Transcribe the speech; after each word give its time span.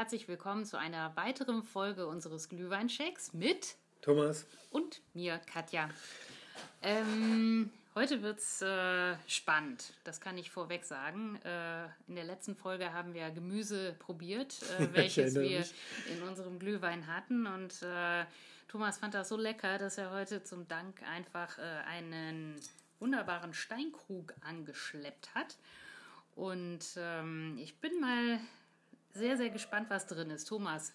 Herzlich 0.00 0.28
willkommen 0.28 0.64
zu 0.64 0.78
einer 0.78 1.14
weiteren 1.14 1.62
Folge 1.62 2.06
unseres 2.06 2.48
Glühweinchecks 2.48 3.34
mit 3.34 3.76
Thomas 4.00 4.46
und 4.70 5.02
mir, 5.12 5.38
Katja. 5.44 5.90
Ähm, 6.80 7.70
heute 7.94 8.22
wird 8.22 8.38
es 8.38 8.62
äh, 8.62 9.14
spannend, 9.26 9.92
das 10.04 10.22
kann 10.22 10.38
ich 10.38 10.50
vorweg 10.50 10.86
sagen. 10.86 11.36
Äh, 11.44 11.84
in 12.08 12.14
der 12.14 12.24
letzten 12.24 12.56
Folge 12.56 12.94
haben 12.94 13.12
wir 13.12 13.28
Gemüse 13.28 13.94
probiert, 13.98 14.62
äh, 14.78 14.88
welches 14.94 15.34
wir 15.34 15.58
mich. 15.58 15.74
in 16.10 16.22
unserem 16.22 16.58
Glühwein 16.58 17.06
hatten. 17.06 17.46
Und 17.46 17.82
äh, 17.82 18.24
Thomas 18.68 18.96
fand 18.96 19.12
das 19.12 19.28
so 19.28 19.36
lecker, 19.36 19.76
dass 19.76 19.98
er 19.98 20.12
heute 20.12 20.42
zum 20.42 20.66
Dank 20.66 21.02
einfach 21.02 21.58
äh, 21.58 21.62
einen 21.86 22.58
wunderbaren 23.00 23.52
Steinkrug 23.52 24.32
angeschleppt 24.40 25.34
hat. 25.34 25.58
Und 26.36 26.86
ähm, 26.96 27.58
ich 27.60 27.76
bin 27.80 28.00
mal 28.00 28.40
sehr, 29.14 29.36
sehr 29.36 29.50
gespannt, 29.50 29.86
was 29.90 30.06
drin 30.06 30.30
ist. 30.30 30.46
Thomas, 30.46 30.92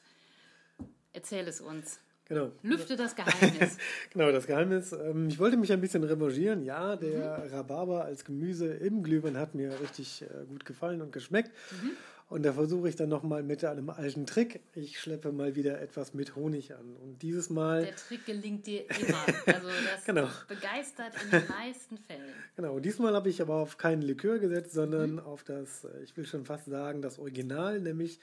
erzähl 1.14 1.48
es 1.48 1.62
uns. 1.62 2.00
Genau. 2.28 2.52
Lüfte 2.64 2.96
das 2.96 3.16
Geheimnis. 3.16 3.78
genau, 4.12 4.32
das 4.32 4.48
Geheimnis. 4.48 4.92
Ähm, 4.94 5.28
ich 5.30 5.38
wollte 5.38 5.58
mich 5.58 5.72
ein 5.72 5.82
bisschen 5.82 6.04
revanchieren. 6.04 6.64
Ja, 6.64 6.96
der 6.96 7.46
mhm. 7.46 7.54
Rhabarber 7.54 8.06
als 8.06 8.26
Gemüse 8.26 8.74
im 8.74 9.04
Glühwein 9.04 9.38
hat 9.38 9.54
mir 9.54 9.80
richtig 9.80 10.24
äh, 10.24 10.46
gut 10.48 10.66
gefallen 10.66 11.02
und 11.02 11.12
geschmeckt. 11.12 11.52
Mhm. 11.72 11.92
Und 12.28 12.44
da 12.44 12.54
versuche 12.54 12.90
ich 12.90 12.96
dann 12.96 13.10
nochmal 13.10 13.44
mit 13.44 13.64
einem 13.64 13.92
alten 13.92 14.26
Trick. 14.26 14.62
Ich 14.74 15.00
schleppe 15.00 15.32
mal 15.32 15.56
wieder 15.56 15.80
etwas 15.80 16.16
mit 16.16 16.36
Honig 16.36 16.74
an. 16.74 16.96
Und 16.96 17.22
dieses 17.22 17.52
Mal. 17.52 17.84
Der 17.86 17.96
Trick 17.96 18.26
gelingt 18.26 18.66
dir 18.66 18.90
immer. 18.90 19.26
Also 19.46 19.68
das 19.68 20.06
genau. 20.06 20.28
begeistert 20.48 21.14
in 21.24 21.30
den 21.30 21.48
meisten 21.48 21.98
Fällen. 22.00 22.34
Genau. 22.56 22.80
Diesmal 22.80 23.14
habe 23.14 23.30
ich 23.30 23.42
aber 23.42 23.56
auf 23.56 23.78
keinen 23.78 24.02
Likör 24.02 24.40
gesetzt, 24.40 24.74
sondern 24.74 25.14
mhm. 25.14 25.20
auf 25.20 25.44
das, 25.44 25.84
äh, 25.84 26.04
ich 26.04 26.18
will 26.18 26.26
schon 26.26 26.46
fast 26.46 26.66
sagen, 26.66 27.04
das 27.04 27.20
Original, 27.20 27.80
nämlich 27.80 28.20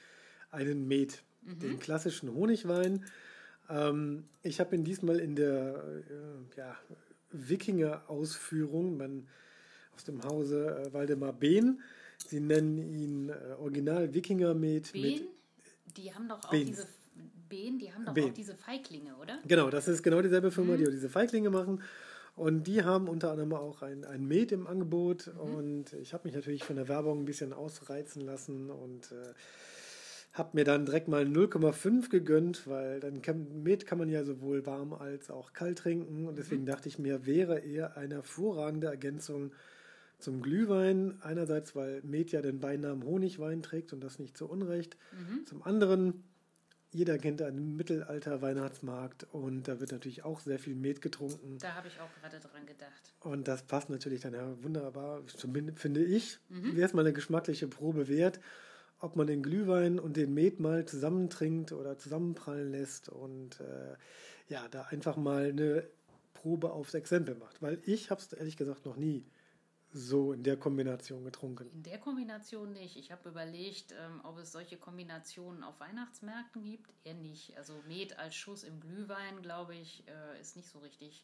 einen 0.51 0.85
Met. 0.85 1.23
Mhm. 1.41 1.59
Den 1.59 1.79
klassischen 1.79 2.33
Honigwein. 2.33 3.05
Ähm, 3.69 4.25
ich 4.41 4.59
habe 4.59 4.75
ihn 4.75 4.83
diesmal 4.83 5.19
in 5.19 5.37
der 5.37 5.81
äh, 6.55 6.57
ja, 6.57 6.77
Wikinger-Ausführung 7.31 9.01
aus 9.95 10.03
dem 10.03 10.21
Hause 10.23 10.87
äh, 10.87 10.93
Waldemar 10.93 11.31
Behn 11.31 11.81
Sie 12.29 12.39
nennen 12.39 12.77
ihn 12.77 13.29
äh, 13.29 13.53
Original 13.59 14.13
Wikinger 14.13 14.53
mit. 14.53 14.91
Behn? 14.91 15.27
Die 15.97 16.13
haben 16.13 16.27
doch 16.27 16.43
auch 16.43 16.49
Behns. 16.49 16.67
diese. 16.67 16.87
Behn, 17.49 17.77
die 17.77 17.93
haben 17.93 18.05
doch 18.05 18.13
Behn. 18.13 18.29
auch 18.29 18.33
diese 18.33 18.55
Feiglinge, 18.55 19.15
oder? 19.21 19.39
Genau, 19.47 19.69
das 19.69 19.87
ist 19.87 20.01
genau 20.01 20.21
dieselbe 20.21 20.51
Firma, 20.51 20.73
mhm. 20.73 20.77
die 20.77 20.87
auch 20.87 20.91
diese 20.91 21.09
Feiglinge 21.09 21.49
machen. 21.49 21.81
Und 22.35 22.65
die 22.65 22.83
haben 22.83 23.07
unter 23.07 23.29
anderem 23.29 23.53
auch 23.53 23.83
ein, 23.83 24.05
ein 24.05 24.25
Met 24.27 24.51
im 24.51 24.65
Angebot. 24.65 25.27
Mhm. 25.27 25.55
Und 25.55 25.93
ich 25.93 26.13
habe 26.13 26.27
mich 26.27 26.35
natürlich 26.35 26.63
von 26.63 26.75
der 26.75 26.87
Werbung 26.87 27.21
ein 27.21 27.25
bisschen 27.25 27.53
ausreizen 27.53 28.21
lassen 28.21 28.71
und 28.71 29.11
äh, 29.11 29.33
habe 30.33 30.49
mir 30.53 30.63
dann 30.63 30.85
direkt 30.85 31.07
mal 31.07 31.25
0,5 31.25 32.09
gegönnt, 32.09 32.67
weil 32.67 32.99
dann 32.99 33.21
kann, 33.21 33.61
Met 33.61 33.85
kann 33.85 33.99
man 33.99 34.09
ja 34.09 34.23
sowohl 34.23 34.65
warm 34.65 34.93
als 34.93 35.29
auch 35.29 35.53
kalt 35.53 35.77
trinken. 35.77 36.27
Und 36.27 36.39
deswegen 36.39 36.63
mhm. 36.63 36.67
dachte 36.67 36.89
ich 36.89 36.97
mir, 36.97 37.27
wäre 37.27 37.59
eher 37.59 37.97
eine 37.97 38.15
hervorragende 38.15 38.87
Ergänzung 38.87 39.51
zum 40.23 40.41
Glühwein. 40.41 41.21
Einerseits, 41.21 41.75
weil 41.75 42.01
Met 42.03 42.31
ja 42.31 42.41
den 42.41 42.59
Beinamen 42.59 43.03
Honigwein 43.03 43.61
trägt 43.61 43.93
und 43.93 44.01
das 44.01 44.19
nicht 44.19 44.37
zu 44.37 44.49
Unrecht. 44.49 44.97
Mhm. 45.11 45.45
Zum 45.45 45.63
anderen, 45.63 46.23
jeder 46.91 47.17
kennt 47.17 47.41
einen 47.41 47.75
Mittelalter-Weihnachtsmarkt 47.75 49.27
und 49.31 49.67
da 49.67 49.79
wird 49.79 49.91
natürlich 49.91 50.23
auch 50.23 50.39
sehr 50.39 50.59
viel 50.59 50.75
Met 50.75 51.01
getrunken. 51.01 51.57
Da 51.59 51.73
habe 51.73 51.87
ich 51.87 51.99
auch 51.99 52.09
gerade 52.21 52.39
dran 52.39 52.65
gedacht. 52.65 53.13
Und 53.19 53.47
das 53.47 53.63
passt 53.63 53.89
natürlich 53.89 54.21
dann 54.21 54.33
ja 54.33 54.63
wunderbar, 54.63 55.25
zumindest 55.27 55.79
finde 55.79 56.03
ich. 56.03 56.39
Mhm. 56.49 56.75
Wäre 56.75 56.87
es 56.87 56.93
mal 56.93 57.01
eine 57.01 57.13
geschmackliche 57.13 57.67
Probe 57.67 58.07
wert, 58.07 58.39
ob 58.99 59.15
man 59.15 59.27
den 59.27 59.43
Glühwein 59.43 59.99
und 59.99 60.17
den 60.17 60.33
Met 60.33 60.59
mal 60.59 60.85
zusammentrinkt 60.85 61.71
oder 61.71 61.97
zusammenprallen 61.97 62.71
lässt 62.71 63.09
und 63.09 63.59
äh, 63.59 63.95
ja, 64.47 64.67
da 64.69 64.83
einfach 64.83 65.17
mal 65.17 65.49
eine 65.49 65.87
Probe 66.33 66.71
aufs 66.71 66.93
Exempel 66.93 67.35
macht. 67.35 67.61
Weil 67.61 67.79
ich 67.85 68.11
habe 68.11 68.21
es 68.21 68.31
ehrlich 68.33 68.55
gesagt 68.55 68.85
noch 68.85 68.97
nie 68.97 69.25
so 69.93 70.33
in 70.33 70.43
der 70.43 70.57
Kombination 70.57 71.23
getrunken? 71.23 71.69
In 71.71 71.83
der 71.83 71.99
Kombination 71.99 72.73
nicht. 72.73 72.97
Ich 72.97 73.11
habe 73.11 73.29
überlegt, 73.29 73.93
ähm, 73.93 74.21
ob 74.23 74.39
es 74.39 74.51
solche 74.51 74.77
Kombinationen 74.77 75.63
auf 75.63 75.79
Weihnachtsmärkten 75.79 76.63
gibt. 76.63 76.91
Eher 77.03 77.13
nicht. 77.13 77.55
Also 77.57 77.81
Met 77.87 78.17
als 78.17 78.35
Schuss 78.35 78.63
im 78.63 78.79
Glühwein, 78.79 79.41
glaube 79.41 79.75
ich, 79.75 80.03
äh, 80.07 80.41
ist 80.41 80.55
nicht 80.55 80.67
so 80.67 80.79
richtig 80.79 81.23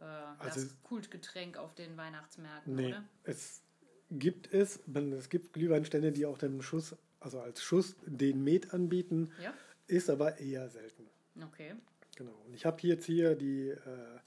äh, 0.00 0.04
also 0.04 0.60
das 0.60 0.82
Kultgetränk 0.82 1.56
auf 1.56 1.74
den 1.74 1.96
Weihnachtsmärkten, 1.96 2.74
nee, 2.74 2.88
oder? 2.88 3.04
Es 3.24 3.62
gibt 4.10 4.52
es. 4.52 4.80
Man, 4.86 5.12
es 5.12 5.28
gibt 5.28 5.52
Glühweinstände, 5.52 6.12
die 6.12 6.26
auch 6.26 6.38
den 6.38 6.62
Schuss, 6.62 6.96
also 7.20 7.40
als 7.40 7.62
Schuss 7.62 7.96
den 8.06 8.44
Met 8.44 8.74
anbieten. 8.74 9.32
Ja. 9.42 9.54
Ist 9.86 10.10
aber 10.10 10.38
eher 10.38 10.68
selten. 10.68 11.08
Okay. 11.42 11.74
Genau. 12.16 12.34
Und 12.46 12.54
ich 12.54 12.64
habe 12.66 12.78
jetzt 12.86 13.04
hier 13.04 13.34
die 13.34 13.68
äh, 13.68 14.18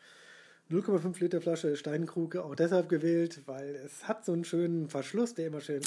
0,5 0.71 1.19
Liter 1.19 1.41
Flasche 1.41 1.75
Steinkruke 1.77 2.43
auch 2.43 2.55
deshalb 2.55 2.89
gewählt, 2.89 3.41
weil 3.45 3.75
es 3.75 4.07
hat 4.07 4.25
so 4.25 4.33
einen 4.33 4.45
schönen 4.45 4.89
Verschluss, 4.89 5.35
der 5.35 5.47
immer 5.47 5.61
schön 5.61 5.81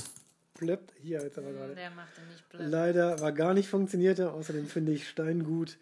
plöppt. 0.54 0.92
Hier 1.00 1.22
jetzt 1.22 1.38
aber 1.38 1.52
gerade. 1.52 1.74
Der 1.74 1.90
machte 1.90 2.20
nicht 2.30 2.48
plöpp. 2.48 2.62
Leider 2.68 3.20
war 3.20 3.32
gar 3.32 3.54
nicht 3.54 3.68
funktionierte. 3.68 4.32
Außerdem 4.32 4.66
finde 4.66 4.92
ich 4.92 5.08
Steingut 5.08 5.78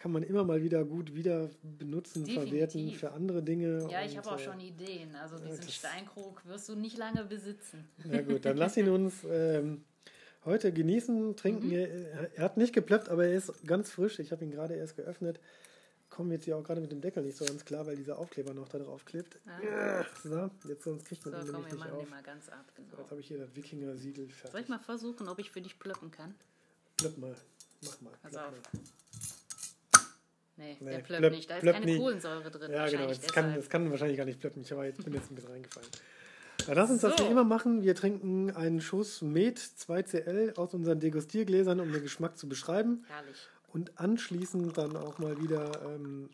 kann 0.00 0.12
man 0.12 0.22
immer 0.22 0.44
mal 0.44 0.62
wieder 0.62 0.82
gut 0.84 1.14
wieder 1.14 1.50
benutzen, 1.62 2.24
Definitiv. 2.24 2.50
verwerten 2.50 2.90
für 2.92 3.12
andere 3.12 3.42
Dinge. 3.42 3.86
Ja, 3.90 4.02
ich 4.02 4.16
habe 4.16 4.30
auch 4.30 4.40
äh, 4.40 4.42
schon 4.42 4.58
Ideen. 4.58 5.14
Also 5.14 5.38
diesen 5.38 5.68
Steinkrug 5.68 6.42
wirst 6.46 6.70
du 6.70 6.74
nicht 6.74 6.96
lange 6.96 7.22
besitzen. 7.24 7.86
Na 8.06 8.22
gut, 8.22 8.46
dann 8.46 8.56
lass 8.56 8.78
ihn 8.78 8.88
uns 8.88 9.26
ähm, 9.30 9.84
heute 10.46 10.72
genießen, 10.72 11.36
trinken. 11.36 11.66
Mhm. 11.66 11.72
Er, 11.74 12.34
er, 12.34 12.44
hat 12.44 12.56
nicht 12.56 12.72
geplöppt, 12.72 13.10
aber 13.10 13.26
er 13.26 13.34
ist 13.34 13.52
ganz 13.66 13.90
frisch. 13.90 14.18
Ich 14.20 14.32
habe 14.32 14.42
ihn 14.42 14.50
gerade 14.50 14.74
erst 14.74 14.96
geöffnet 14.96 15.38
komme 16.20 16.34
jetzt 16.34 16.44
hier 16.44 16.54
auch 16.54 16.62
gerade 16.62 16.82
mit 16.82 16.92
dem 16.92 17.00
Deckel 17.00 17.22
nicht 17.22 17.38
so 17.38 17.46
ganz 17.46 17.64
klar, 17.64 17.86
weil 17.86 17.96
dieser 17.96 18.18
Aufkleber 18.18 18.52
noch 18.52 18.68
da 18.68 18.78
drauf 18.78 19.06
klebt. 19.06 19.38
Ah. 19.46 20.04
So, 20.22 20.50
jetzt 20.68 20.84
sonst 20.84 21.06
kriegt 21.06 21.24
man 21.24 21.34
so, 21.34 21.46
den 21.46 21.54
komm, 21.54 21.62
nämlich 21.62 21.82
nicht 21.82 21.92
auf. 21.94 22.10
mal 22.10 22.22
ganz 22.22 22.50
ab, 22.50 22.66
genau. 22.76 22.98
Jetzt 22.98 23.10
habe 23.10 23.20
ich 23.22 23.26
hier 23.26 23.38
das 23.38 23.56
Wikinger-Siegel 23.56 24.28
fertig. 24.28 24.52
Soll 24.52 24.60
ich 24.60 24.68
mal 24.68 24.78
versuchen, 24.80 25.28
ob 25.28 25.38
ich 25.38 25.50
für 25.50 25.62
dich 25.62 25.78
plöppen 25.78 26.10
kann? 26.10 26.34
Plöpp 26.98 27.16
mal. 27.16 27.34
Mach 27.86 28.00
mal. 28.02 28.12
Pass 28.22 28.36
auf. 28.36 28.52
Nee, 30.58 30.76
nee, 30.78 30.90
der 30.90 30.98
plöppt 30.98 31.06
plöpp, 31.06 31.32
nicht. 31.32 31.48
Da 31.48 31.56
ist 31.56 31.72
keine 31.72 31.86
nie. 31.86 31.96
Kohlensäure 31.96 32.50
drin. 32.50 32.70
Ja, 32.70 32.86
genau. 32.86 33.06
Das 33.06 33.22
kann, 33.22 33.54
das 33.54 33.70
kann 33.70 33.90
wahrscheinlich 33.90 34.18
gar 34.18 34.26
nicht 34.26 34.40
plöppen. 34.40 34.60
Ich 34.60 34.70
aber 34.74 34.84
jetzt 34.84 35.02
bin 35.02 35.14
jetzt 35.14 35.30
ein 35.30 35.36
bisschen 35.36 35.52
reingefallen. 35.52 35.88
Na, 36.68 36.74
lass 36.74 36.90
uns 36.90 37.00
so. 37.00 37.08
das 37.08 37.18
wie 37.18 37.30
immer 37.30 37.44
machen. 37.44 37.82
Wir 37.82 37.94
trinken 37.94 38.50
einen 38.50 38.82
Schuss 38.82 39.22
Met 39.22 39.58
2CL 39.58 40.58
aus 40.58 40.74
unseren 40.74 41.00
Degustiergläsern, 41.00 41.80
um 41.80 41.90
den 41.90 42.02
Geschmack 42.02 42.36
zu 42.36 42.46
beschreiben. 42.46 43.06
Herrlich 43.08 43.48
und 43.72 43.98
anschließend 43.98 44.76
dann 44.76 44.96
auch 44.96 45.18
mal 45.18 45.40
wieder 45.40 45.82
ähm, 45.86 46.30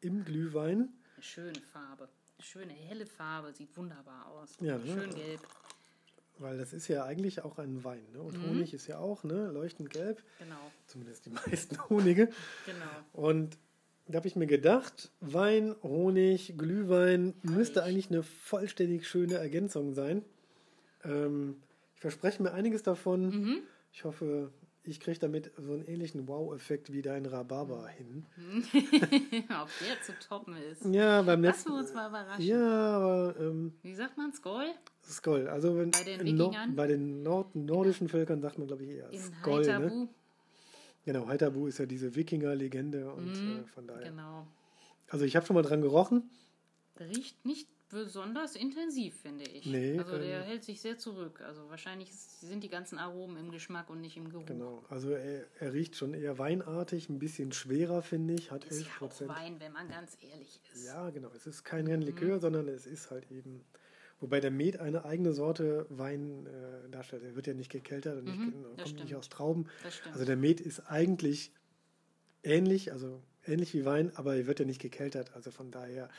im 0.00 0.24
Glühwein. 0.24 0.88
Eine 1.14 1.22
schöne 1.22 1.60
Farbe. 1.72 2.08
Eine 2.38 2.44
schöne 2.44 2.72
helle 2.72 3.06
Farbe, 3.06 3.52
sieht 3.52 3.76
wunderbar 3.76 4.26
aus. 4.26 4.54
Ja, 4.60 4.78
ne? 4.78 4.86
Schön 4.86 5.14
gelb. 5.14 5.40
Weil 6.38 6.56
das 6.56 6.72
ist 6.72 6.86
ja 6.86 7.04
eigentlich 7.04 7.42
auch 7.42 7.58
ein 7.58 7.82
Wein. 7.82 8.06
Ne? 8.12 8.22
Und 8.22 8.38
mhm. 8.38 8.50
Honig 8.50 8.72
ist 8.72 8.86
ja 8.86 8.98
auch 8.98 9.24
ne? 9.24 9.50
leuchtend 9.50 9.90
gelb. 9.90 10.22
Genau. 10.38 10.70
Zumindest 10.86 11.26
die 11.26 11.30
meisten 11.46 11.78
Honige. 11.88 12.28
Genau. 12.64 12.86
Und 13.12 13.58
da 14.06 14.16
habe 14.16 14.28
ich 14.28 14.36
mir 14.36 14.46
gedacht, 14.46 15.10
Wein, 15.20 15.74
Honig, 15.82 16.54
Glühwein 16.56 17.34
Herrlich. 17.42 17.56
müsste 17.56 17.82
eigentlich 17.82 18.10
eine 18.10 18.22
vollständig 18.22 19.06
schöne 19.08 19.34
Ergänzung 19.34 19.92
sein. 19.94 20.24
Ähm, 21.04 21.56
ich 21.94 22.00
verspreche 22.00 22.42
mir 22.42 22.52
einiges 22.52 22.84
davon. 22.84 23.30
Mhm. 23.30 23.58
Ich 23.92 24.04
hoffe, 24.04 24.52
ich 24.84 25.00
kriege 25.00 25.18
damit 25.18 25.52
so 25.56 25.72
einen 25.72 25.84
ähnlichen 25.84 26.26
Wow-Effekt 26.28 26.92
wie 26.92 27.02
dein 27.02 27.26
Rhabarber 27.26 27.88
hin. 27.88 28.26
Ob 28.62 29.68
der 29.80 30.02
zu 30.02 30.12
toppen 30.26 30.56
ist. 30.56 30.84
Ja, 30.84 31.22
beim 31.22 31.42
letzten. 31.42 31.70
Lassen 31.70 31.72
wir 31.72 31.78
uns 31.78 31.94
mal 31.94 32.08
überraschen. 32.08 32.44
Ja, 32.44 32.96
aber. 32.96 33.34
Ähm, 33.38 33.74
wie 33.82 33.94
sagt 33.94 34.16
man 34.16 34.32
Skoll? 34.32 34.66
Skoll. 35.02 35.48
Also 35.48 35.76
wenn, 35.76 35.90
bei 35.90 36.04
den 36.04 36.20
Wikingern? 36.20 36.70
No, 36.70 36.76
bei 36.76 36.86
den 36.86 37.22
Nord 37.22 37.54
nordischen 37.54 38.08
Völkern 38.08 38.40
sagt 38.40 38.58
man, 38.58 38.66
glaube 38.66 38.84
ich, 38.84 38.90
eher 38.90 39.10
Skoll. 39.12 39.66
Ne? 39.66 40.08
Genau, 41.04 41.26
Heiterbu 41.26 41.66
ist 41.66 41.78
ja 41.78 41.86
diese 41.86 42.14
Wikinger-Legende 42.14 43.12
und 43.12 43.32
mm, 43.32 43.60
äh, 43.60 43.66
von 43.66 43.86
daher. 43.86 44.10
Genau. 44.10 44.46
Also 45.08 45.24
ich 45.24 45.36
habe 45.36 45.46
schon 45.46 45.54
mal 45.54 45.62
dran 45.62 45.80
gerochen. 45.80 46.30
Riecht 46.98 47.44
nicht 47.44 47.68
besonders 47.88 48.54
intensiv, 48.54 49.14
finde 49.20 49.44
ich. 49.44 49.66
Nee, 49.66 49.98
also 49.98 50.18
der 50.18 50.40
ähm, 50.40 50.46
hält 50.46 50.64
sich 50.64 50.80
sehr 50.80 50.98
zurück. 50.98 51.40
Also 51.40 51.68
wahrscheinlich 51.70 52.12
sind 52.14 52.62
die 52.62 52.68
ganzen 52.68 52.98
Aromen 52.98 53.36
im 53.36 53.50
Geschmack 53.50 53.88
und 53.90 54.00
nicht 54.00 54.16
im 54.16 54.30
Geruch. 54.30 54.46
Genau, 54.46 54.84
also 54.88 55.10
er, 55.10 55.46
er 55.58 55.72
riecht 55.72 55.96
schon 55.96 56.14
eher 56.14 56.38
weinartig, 56.38 57.08
ein 57.08 57.18
bisschen 57.18 57.52
schwerer, 57.52 58.02
finde 58.02 58.34
ich. 58.34 58.50
Hat 58.50 58.64
ist 58.64 58.86
11%. 58.86 59.00
ja 59.00 59.06
auch 59.06 59.28
Wein, 59.36 59.60
wenn 59.60 59.72
man 59.72 59.88
ganz 59.88 60.18
ehrlich 60.20 60.60
ist. 60.72 60.86
Ja, 60.86 61.10
genau. 61.10 61.30
Es 61.34 61.46
ist 61.46 61.64
kein 61.64 61.86
Rennlikör, 61.86 62.36
mhm. 62.36 62.40
sondern 62.40 62.68
es 62.68 62.86
ist 62.86 63.10
halt 63.10 63.30
eben... 63.30 63.64
Wobei 64.20 64.40
der 64.40 64.50
Met 64.50 64.80
eine 64.80 65.04
eigene 65.04 65.32
Sorte 65.32 65.86
Wein 65.90 66.46
äh, 66.46 66.90
darstellt. 66.90 67.22
Er 67.22 67.36
wird 67.36 67.46
ja 67.46 67.54
nicht 67.54 67.70
gekeltert 67.70 68.18
und 68.18 68.24
mhm, 68.24 68.46
nicht, 68.46 68.64
kommt 68.64 68.80
stimmt. 68.80 69.04
nicht 69.04 69.14
aus 69.14 69.28
Trauben. 69.28 69.68
Also 70.12 70.24
der 70.24 70.36
Met 70.36 70.60
ist 70.60 70.80
eigentlich 70.90 71.52
ähnlich, 72.42 72.90
also 72.92 73.22
ähnlich 73.46 73.74
wie 73.74 73.84
Wein, 73.84 74.10
aber 74.16 74.34
er 74.34 74.48
wird 74.48 74.58
ja 74.58 74.66
nicht 74.66 74.80
gekeltert. 74.80 75.34
Also 75.34 75.52
von 75.52 75.70
daher 75.70 76.10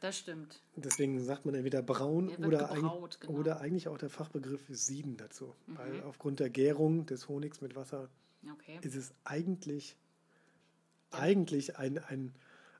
Das 0.00 0.18
stimmt. 0.18 0.60
Deswegen 0.76 1.22
sagt 1.22 1.44
man 1.44 1.54
entweder 1.54 1.82
braun 1.82 2.28
oder, 2.28 2.68
gebraut, 2.68 3.18
ein, 3.20 3.26
genau. 3.26 3.38
oder 3.40 3.60
eigentlich 3.60 3.88
auch 3.88 3.98
der 3.98 4.10
Fachbegriff 4.10 4.60
Sieden 4.68 5.16
dazu. 5.16 5.54
Mhm. 5.66 5.78
Weil 5.78 6.02
aufgrund 6.02 6.40
der 6.40 6.50
Gärung 6.50 7.06
des 7.06 7.28
Honigs 7.28 7.60
mit 7.60 7.74
Wasser 7.74 8.08
okay. 8.52 8.78
ist 8.82 8.94
es 8.94 9.12
eigentlich, 9.24 9.96
ja. 11.12 11.18
eigentlich 11.18 11.78
ein, 11.78 11.98
ein, 11.98 12.32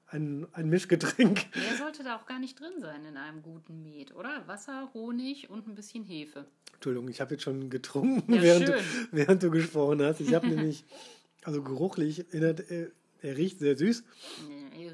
ein, 0.07 0.47
ein 0.53 0.69
Mischgetränk. 0.69 1.47
Mehr 1.57 1.77
sollte 1.77 2.05
da 2.05 2.17
auch 2.17 2.27
gar 2.27 2.39
nicht 2.39 2.59
drin 2.61 2.81
sein 2.81 3.05
in 3.05 3.17
einem 3.17 3.43
guten 3.43 3.83
Met, 3.83 4.15
oder? 4.15 4.47
Wasser, 4.47 4.91
Honig 4.95 5.51
und 5.51 5.67
ein 5.67 5.75
bisschen 5.75 6.05
Hefe. 6.05 6.47
Entschuldigung, 6.75 7.09
ich 7.09 7.21
habe 7.21 7.35
jetzt 7.35 7.43
schon 7.43 7.69
getrunken, 7.69 8.33
ja, 8.33 8.43
während, 8.43 8.69
du, 8.69 8.85
während 9.11 9.43
du 9.43 9.51
gesprochen 9.51 10.03
hast. 10.03 10.21
Ich 10.21 10.35
habe 10.35 10.47
nämlich, 10.49 10.85
also 11.43 11.65
geruchlich, 11.65 12.33
erinnert, 12.33 12.71
er, 12.71 12.93
er 13.23 13.37
riecht 13.37 13.59
sehr 13.59 13.77
süß. 13.77 14.05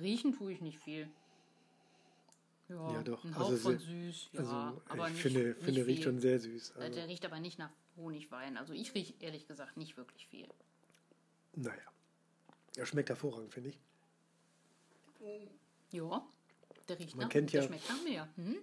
Riechen 0.01 0.33
tue 0.33 0.53
ich 0.53 0.61
nicht 0.63 0.79
viel. 0.79 1.09
Ja, 2.69 2.93
ja 2.93 3.03
doch. 3.03 3.25
Ein 3.25 3.35
Hauch 3.37 3.51
also 3.51 3.57
von 3.57 3.79
süß, 3.79 4.31
ja, 4.33 4.41
also 4.41 4.83
aber 4.89 5.07
ich 5.09 5.13
nicht, 5.13 5.23
finde, 5.23 5.49
nicht 5.49 5.65
finde 5.65 5.87
riecht 5.87 6.03
schon 6.05 6.19
sehr 6.19 6.41
süß. 6.41 6.77
Also. 6.77 6.95
Der 6.95 7.09
riecht 7.09 7.25
aber 7.25 7.41
nicht 7.41 7.59
nach 7.59 7.71
Honigwein. 7.97 8.57
Also 8.57 8.73
ich 8.73 8.95
rieche 8.95 9.15
ehrlich 9.21 9.47
gesagt 9.47 9.77
nicht 9.77 9.97
wirklich 9.97 10.27
viel. 10.27 10.49
Naja. 11.55 11.83
Er 12.77 12.87
schmeckt 12.87 13.09
hervorragend, 13.11 13.53
finde 13.53 13.71
ich. 13.71 13.79
Ja, 15.93 16.27
der 16.89 16.99
riecht 16.99 17.15
man 17.17 17.27
nach, 17.27 17.33
kennt 17.33 17.53
der 17.53 17.63
ja, 17.63 17.69
schmeckt 17.69 17.89
nach 17.89 18.03
mehr. 18.03 18.29
Hm? 18.37 18.57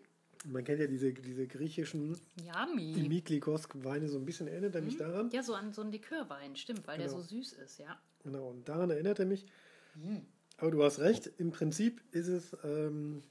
Man 0.45 0.63
kennt 0.63 0.79
ja 0.79 0.87
diese, 0.87 1.13
diese 1.13 1.47
griechischen 1.47 2.19
Yummy. 2.43 3.07
Miklikos-Weine, 3.07 4.09
so 4.09 4.17
ein 4.17 4.25
bisschen 4.25 4.47
erinnert 4.47 4.75
er 4.75 4.81
mich 4.81 4.93
hm? 4.93 4.99
daran. 4.99 5.29
Ja, 5.31 5.43
so 5.43 5.53
an 5.53 5.71
so 5.71 5.81
einen 5.81 5.91
Likörwein, 5.91 6.55
stimmt, 6.55 6.85
weil 6.87 6.97
genau. 6.97 7.09
der 7.09 7.21
so 7.21 7.23
süß 7.23 7.53
ist, 7.53 7.77
ja. 7.77 7.99
Genau, 8.23 8.49
und 8.49 8.67
daran 8.67 8.89
erinnert 8.89 9.19
er 9.19 9.25
mich. 9.25 9.45
Hm. 9.93 10.25
Aber 10.57 10.71
du 10.71 10.83
hast 10.83 10.99
recht, 10.99 11.27
im 11.37 11.51
Prinzip 11.51 12.03
ist 12.11 12.27
es, 12.27 12.55
ähm, 12.63 13.23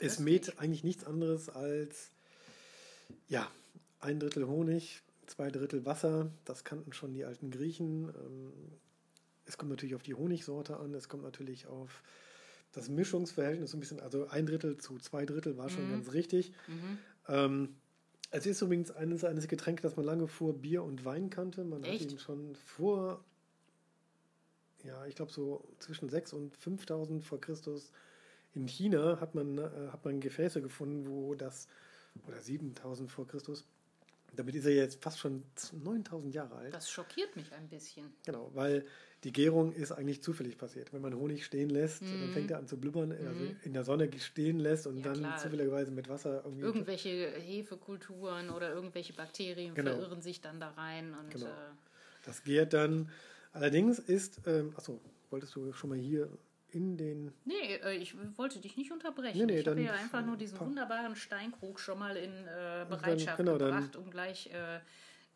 es 0.00 0.18
mäht 0.18 0.58
eigentlich 0.58 0.84
nichts 0.84 1.04
anderes 1.04 1.48
als, 1.48 2.10
ja, 3.28 3.50
ein 4.00 4.20
Drittel 4.20 4.46
Honig, 4.46 5.02
zwei 5.26 5.50
Drittel 5.50 5.84
Wasser. 5.86 6.30
Das 6.44 6.64
kannten 6.64 6.92
schon 6.92 7.14
die 7.14 7.24
alten 7.24 7.50
Griechen. 7.50 8.08
Ähm, 8.08 8.52
es 9.46 9.58
kommt 9.58 9.70
natürlich 9.70 9.94
auf 9.94 10.02
die 10.02 10.14
Honigsorte 10.14 10.76
an, 10.78 10.94
es 10.94 11.08
kommt 11.08 11.22
natürlich 11.22 11.66
auf 11.66 12.02
das 12.72 12.88
Mischungsverhältnis 12.88 13.70
so 13.70 13.76
ein 13.76 13.80
bisschen, 13.80 14.00
also 14.00 14.28
ein 14.28 14.44
Drittel 14.44 14.76
zu 14.76 14.98
zwei 14.98 15.24
Drittel 15.24 15.56
war 15.56 15.70
schon 15.70 15.86
mhm. 15.86 15.92
ganz 15.92 16.12
richtig. 16.12 16.52
Mhm. 16.66 16.98
Ähm, 17.28 17.76
es 18.30 18.44
ist 18.44 18.60
übrigens 18.60 18.90
eines, 18.90 19.24
eines 19.24 19.48
Getränk, 19.48 19.80
das 19.82 19.96
man 19.96 20.04
lange 20.04 20.26
vor 20.26 20.52
Bier 20.52 20.82
und 20.82 21.04
Wein 21.04 21.30
kannte. 21.30 21.64
Man 21.64 21.84
Echt? 21.84 22.04
hat 22.04 22.12
ihn 22.12 22.18
schon 22.18 22.54
vor, 22.56 23.24
ja, 24.84 25.06
ich 25.06 25.14
glaube 25.14 25.32
so 25.32 25.64
zwischen 25.78 26.08
6 26.08 26.32
und 26.32 26.56
5000 26.56 27.24
vor 27.24 27.40
Christus 27.40 27.92
in 28.56 28.66
China 28.66 29.20
hat 29.20 29.34
man, 29.34 29.58
äh, 29.58 29.62
hat 29.92 30.04
man 30.04 30.20
Gefäße 30.20 30.62
gefunden, 30.62 31.06
wo 31.08 31.34
das, 31.34 31.68
oder 32.26 32.40
7000 32.40 33.10
vor 33.10 33.26
Christus, 33.28 33.66
damit 34.34 34.54
ist 34.54 34.66
er 34.66 34.74
jetzt 34.74 35.02
fast 35.02 35.18
schon 35.18 35.44
9000 35.72 36.34
Jahre 36.34 36.56
alt. 36.56 36.74
Das 36.74 36.90
schockiert 36.90 37.36
mich 37.36 37.52
ein 37.52 37.68
bisschen. 37.68 38.12
Genau, 38.24 38.50
weil 38.54 38.84
die 39.24 39.32
Gärung 39.32 39.72
ist 39.72 39.92
eigentlich 39.92 40.22
zufällig 40.22 40.58
passiert. 40.58 40.92
Wenn 40.92 41.00
man 41.00 41.14
Honig 41.14 41.44
stehen 41.44 41.70
lässt, 41.70 42.02
mhm. 42.02 42.20
dann 42.20 42.32
fängt 42.32 42.50
er 42.50 42.58
an 42.58 42.66
zu 42.66 42.78
blubbern, 42.78 43.12
also 43.12 43.40
mhm. 43.40 43.56
in 43.62 43.72
der 43.72 43.84
Sonne 43.84 44.10
stehen 44.18 44.58
lässt 44.58 44.86
und 44.86 44.98
ja, 44.98 45.04
dann 45.04 45.18
klar. 45.18 45.38
zufälligerweise 45.38 45.90
mit 45.90 46.08
Wasser 46.08 46.42
irgendwie. 46.44 46.64
Irgendwelche 46.64 47.30
Hefekulturen 47.30 48.50
oder 48.50 48.72
irgendwelche 48.72 49.12
Bakterien 49.12 49.74
genau. 49.74 49.92
verirren 49.92 50.20
sich 50.20 50.40
dann 50.40 50.60
da 50.60 50.70
rein. 50.70 51.14
Und, 51.14 51.30
genau. 51.30 51.46
Äh, 51.46 51.74
das 52.24 52.42
gärt 52.42 52.72
dann. 52.72 53.10
Allerdings 53.52 53.98
ist, 53.98 54.40
ähm, 54.46 54.74
achso, 54.76 55.00
wolltest 55.30 55.54
du 55.56 55.72
schon 55.72 55.90
mal 55.90 55.98
hier 55.98 56.28
in 56.76 56.96
den. 56.96 57.32
Nee, 57.44 57.76
äh, 57.82 57.96
ich 57.96 58.14
wollte 58.36 58.60
dich 58.60 58.76
nicht 58.76 58.92
unterbrechen. 58.92 59.38
Nee, 59.38 59.46
nee, 59.46 59.60
ich 59.60 59.66
habe 59.66 59.80
ja 59.80 59.94
einfach 59.94 60.24
nur 60.24 60.36
diesen 60.36 60.60
wunderbaren 60.60 61.16
Steinkrug 61.16 61.80
schon 61.80 61.98
mal 61.98 62.16
in 62.16 62.32
äh, 62.46 62.84
Bereitschaft 62.88 63.38
dann, 63.38 63.46
genau, 63.46 63.58
gebracht, 63.58 63.94
dann, 63.94 64.02
um 64.02 64.10
gleich 64.10 64.48
äh, 64.52 64.80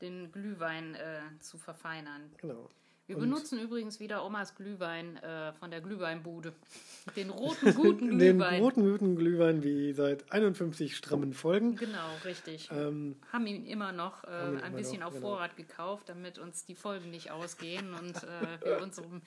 den 0.00 0.30
Glühwein 0.30 0.94
äh, 0.94 1.20
zu 1.40 1.56
verfeinern. 1.58 2.30
Genau. 2.38 2.68
Wir 3.10 3.16
und 3.16 3.22
benutzen 3.22 3.58
übrigens 3.58 3.98
wieder 3.98 4.24
Omas 4.24 4.54
Glühwein 4.54 5.16
äh, 5.16 5.52
von 5.54 5.72
der 5.72 5.80
Glühweinbude. 5.80 6.52
Den 7.16 7.30
roten, 7.30 7.74
guten 7.74 8.10
Glühwein. 8.10 8.54
Den 8.54 8.62
roten, 8.62 8.88
guten 8.88 9.16
Glühwein, 9.16 9.64
wie 9.64 9.92
seit 9.92 10.30
51 10.30 10.96
strammen 10.96 11.32
Folgen. 11.32 11.74
Genau, 11.74 12.08
richtig. 12.24 12.70
Ähm, 12.70 13.16
haben 13.32 13.48
ihn 13.48 13.66
immer 13.66 13.90
noch 13.90 14.22
äh, 14.22 14.28
ein 14.28 14.58
immer 14.58 14.70
bisschen 14.76 15.00
noch, 15.00 15.08
auf 15.08 15.14
genau. 15.14 15.26
Vorrat 15.26 15.56
gekauft, 15.56 16.08
damit 16.08 16.38
uns 16.38 16.64
die 16.66 16.76
Folgen 16.76 17.10
nicht 17.10 17.32
ausgehen 17.32 17.94
und 17.94 18.14
äh, 18.14 18.64
wir 18.64 18.80
unseren 18.82 19.22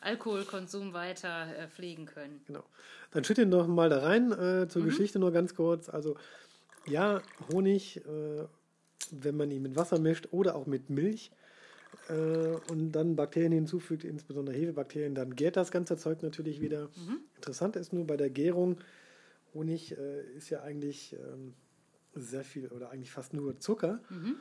Alkoholkonsum 0.00 0.92
weiter 0.92 1.56
äh, 1.56 1.68
pflegen 1.68 2.06
können. 2.06 2.40
Genau. 2.48 2.64
Dann 3.12 3.22
schütt 3.22 3.38
ihn 3.38 3.52
doch 3.52 3.68
mal 3.68 3.88
da 3.88 4.00
rein 4.00 4.32
äh, 4.32 4.66
zur 4.66 4.82
mhm. 4.82 4.86
Geschichte 4.86 5.20
nur 5.20 5.30
ganz 5.30 5.54
kurz. 5.54 5.88
Also, 5.88 6.16
ja, 6.84 7.22
Honig, 7.52 7.98
äh, 7.98 8.46
wenn 9.12 9.36
man 9.36 9.52
ihn 9.52 9.62
mit 9.62 9.76
Wasser 9.76 10.00
mischt 10.00 10.26
oder 10.32 10.56
auch 10.56 10.66
mit 10.66 10.90
Milch, 10.90 11.30
äh, 12.08 12.56
und 12.70 12.92
dann 12.92 13.16
Bakterien 13.16 13.52
hinzufügt, 13.52 14.04
insbesondere 14.04 14.56
Hefebakterien, 14.56 15.14
dann 15.14 15.34
gärt 15.34 15.56
das 15.56 15.70
ganze 15.70 15.96
Zeug 15.96 16.22
natürlich 16.22 16.60
wieder. 16.60 16.88
Mhm. 16.88 17.20
Interessant 17.36 17.76
ist 17.76 17.92
nur 17.92 18.06
bei 18.06 18.16
der 18.16 18.30
Gärung, 18.30 18.78
Honig 19.54 19.96
äh, 19.96 20.22
ist 20.36 20.50
ja 20.50 20.62
eigentlich 20.62 21.14
ähm, 21.14 21.54
sehr 22.14 22.44
viel 22.44 22.68
oder 22.68 22.90
eigentlich 22.90 23.10
fast 23.10 23.34
nur 23.34 23.58
Zucker. 23.58 24.00
Mhm. 24.08 24.36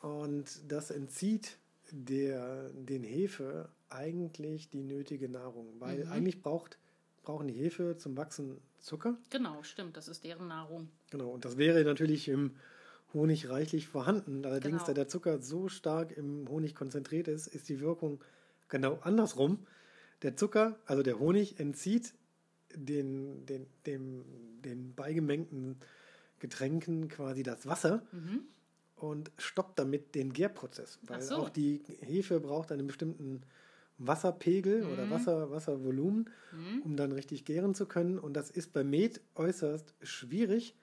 Und 0.00 0.70
das 0.70 0.90
entzieht 0.90 1.58
der, 1.90 2.70
den 2.70 3.02
Hefe 3.02 3.68
eigentlich 3.88 4.70
die 4.70 4.82
nötige 4.82 5.28
Nahrung, 5.28 5.66
weil 5.78 6.04
mhm. 6.04 6.12
eigentlich 6.12 6.42
braucht, 6.42 6.78
brauchen 7.22 7.48
die 7.48 7.54
Hefe 7.54 7.96
zum 7.96 8.16
Wachsen 8.16 8.58
Zucker. 8.80 9.16
Genau, 9.30 9.62
stimmt, 9.62 9.96
das 9.96 10.08
ist 10.08 10.24
deren 10.24 10.48
Nahrung. 10.48 10.88
Genau, 11.10 11.30
und 11.30 11.44
das 11.44 11.56
wäre 11.56 11.84
natürlich 11.84 12.28
im 12.28 12.56
Honig 13.14 13.48
reichlich 13.48 13.88
vorhanden. 13.88 14.44
Allerdings, 14.44 14.78
genau. 14.78 14.86
da 14.86 14.94
der 14.94 15.08
Zucker 15.08 15.40
so 15.40 15.68
stark 15.68 16.16
im 16.16 16.48
Honig 16.48 16.74
konzentriert 16.74 17.28
ist, 17.28 17.46
ist 17.46 17.68
die 17.68 17.80
Wirkung 17.80 18.20
genau 18.68 18.98
andersrum. 19.02 19.60
Der 20.22 20.36
Zucker, 20.36 20.78
also 20.86 21.02
der 21.02 21.18
Honig, 21.18 21.58
entzieht 21.60 22.12
den, 22.74 23.46
den, 23.46 23.66
dem, 23.86 24.24
den 24.62 24.94
beigemengten 24.94 25.76
Getränken 26.40 27.08
quasi 27.08 27.42
das 27.42 27.66
Wasser 27.66 28.02
mhm. 28.12 28.40
und 28.96 29.30
stoppt 29.38 29.78
damit 29.78 30.14
den 30.14 30.32
Gärprozess. 30.32 30.98
Weil 31.02 31.22
so. 31.22 31.36
auch 31.36 31.48
die 31.48 31.82
Hefe 32.00 32.40
braucht 32.40 32.72
einen 32.72 32.86
bestimmten 32.86 33.42
Wasserpegel 33.98 34.84
mhm. 34.84 34.92
oder 34.92 35.10
Wasser, 35.10 35.50
Wasservolumen, 35.50 36.30
mhm. 36.52 36.82
um 36.82 36.96
dann 36.96 37.12
richtig 37.12 37.44
gären 37.44 37.74
zu 37.74 37.86
können. 37.86 38.18
Und 38.18 38.34
das 38.34 38.50
ist 38.50 38.72
bei 38.72 38.82
Met 38.84 39.20
äußerst 39.36 39.94
schwierig, 40.02 40.74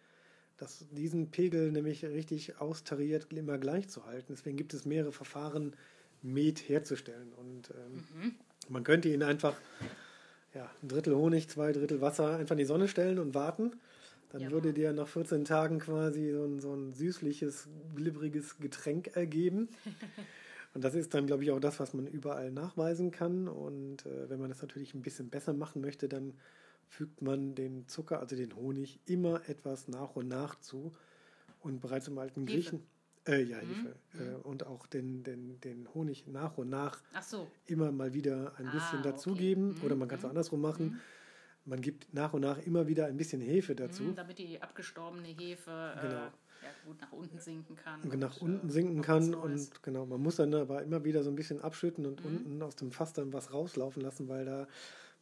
das, 0.61 0.85
diesen 0.91 1.31
Pegel 1.31 1.71
nämlich 1.71 2.05
richtig 2.05 2.59
austariert 2.59 3.33
immer 3.33 3.57
gleich 3.57 3.89
zu 3.89 4.05
halten. 4.05 4.27
Deswegen 4.29 4.57
gibt 4.57 4.75
es 4.75 4.85
mehrere 4.85 5.11
Verfahren, 5.11 5.75
Met 6.21 6.69
herzustellen. 6.69 7.33
Und 7.33 7.71
ähm, 7.71 8.05
mhm. 8.21 8.35
man 8.69 8.83
könnte 8.83 9.09
ihn 9.09 9.23
einfach 9.23 9.55
ja, 10.53 10.69
ein 10.83 10.87
Drittel 10.87 11.15
Honig, 11.15 11.49
zwei 11.49 11.71
Drittel 11.71 11.99
Wasser 11.99 12.37
einfach 12.37 12.53
in 12.53 12.59
die 12.59 12.65
Sonne 12.65 12.87
stellen 12.87 13.17
und 13.17 13.33
warten. 13.33 13.71
Dann 14.29 14.41
ja. 14.41 14.51
würde 14.51 14.71
dir 14.71 14.93
nach 14.93 15.07
14 15.07 15.45
Tagen 15.45 15.79
quasi 15.79 16.31
so 16.31 16.45
ein, 16.45 16.59
so 16.59 16.73
ein 16.75 16.93
süßliches, 16.93 17.67
glibberiges 17.95 18.59
Getränk 18.59 19.15
ergeben. 19.15 19.67
Und 20.73 20.85
das 20.85 20.95
ist 20.95 21.13
dann, 21.13 21.27
glaube 21.27 21.43
ich, 21.43 21.51
auch 21.51 21.59
das, 21.59 21.81
was 21.81 21.93
man 21.93 22.07
überall 22.07 22.49
nachweisen 22.49 23.11
kann. 23.11 23.49
Und 23.49 24.05
äh, 24.05 24.29
wenn 24.29 24.39
man 24.39 24.49
das 24.49 24.61
natürlich 24.61 24.93
ein 24.93 25.01
bisschen 25.01 25.29
besser 25.29 25.51
machen 25.51 25.81
möchte, 25.81 26.07
dann 26.07 26.33
fügt 26.91 27.21
man 27.21 27.55
den 27.55 27.88
Zucker, 27.88 28.19
also 28.19 28.36
den 28.36 28.53
Honig, 28.55 29.00
immer 29.05 29.48
etwas 29.48 29.88
nach 29.88 30.15
und 30.17 30.27
nach 30.27 30.60
zu. 30.60 30.91
Und 31.62 31.79
bereits 31.79 32.07
im 32.07 32.17
alten 32.17 32.41
Hefe. 32.41 32.53
Griechen, 32.53 32.83
äh, 33.27 33.41
ja, 33.43 33.57
mhm. 33.62 33.69
Hefe, 33.69 33.95
äh, 34.19 34.38
mhm. 34.38 34.41
und 34.41 34.65
auch 34.65 34.88
den, 34.88 35.24
den, 35.24 35.62
den 35.62 35.88
Honig 35.93 36.27
nach 36.27 36.57
und 36.57 36.69
nach 36.69 37.01
so. 37.21 37.48
immer 37.65 37.91
mal 37.93 38.13
wieder 38.13 38.53
ein 38.57 38.67
ah, 38.67 38.71
bisschen 38.71 39.03
dazugeben. 39.03 39.71
Okay. 39.71 39.86
Oder 39.86 39.95
man 39.95 40.10
kann 40.10 40.17
es 40.17 40.24
mhm. 40.24 40.29
andersrum 40.29 40.62
machen. 40.62 40.86
Mhm. 40.86 41.00
Man 41.63 41.81
gibt 41.81 42.13
nach 42.13 42.33
und 42.33 42.41
nach 42.41 42.57
immer 42.57 42.88
wieder 42.88 43.05
ein 43.05 43.15
bisschen 43.15 43.39
Hefe 43.39 43.74
dazu. 43.74 44.03
Mhm, 44.03 44.15
damit 44.15 44.39
die 44.39 44.62
abgestorbene 44.62 45.29
Hefe 45.29 45.93
äh, 45.95 46.01
genau. 46.01 46.15
äh, 46.15 46.29
ja, 46.63 46.69
gut 46.86 47.00
nach 47.00 47.12
unten 47.13 47.39
sinken 47.39 47.75
kann. 47.77 48.01
Und, 48.01 48.19
nach 48.19 48.41
unten 48.41 48.67
äh, 48.67 48.71
sinken 48.71 49.01
kann. 49.01 49.33
Und 49.33 49.81
genau, 49.81 50.05
man 50.05 50.21
muss 50.21 50.36
dann 50.36 50.53
aber 50.53 50.83
immer 50.83 51.05
wieder 51.05 51.24
so 51.24 51.29
ein 51.29 51.36
bisschen 51.36 51.62
abschütten 51.62 52.05
und 52.05 52.19
mhm. 52.19 52.36
unten 52.36 52.62
aus 52.63 52.75
dem 52.75 52.91
Fass 52.91 53.13
dann 53.13 53.31
was 53.31 53.53
rauslaufen 53.53 54.01
lassen, 54.01 54.27
weil 54.27 54.43
da 54.43 54.67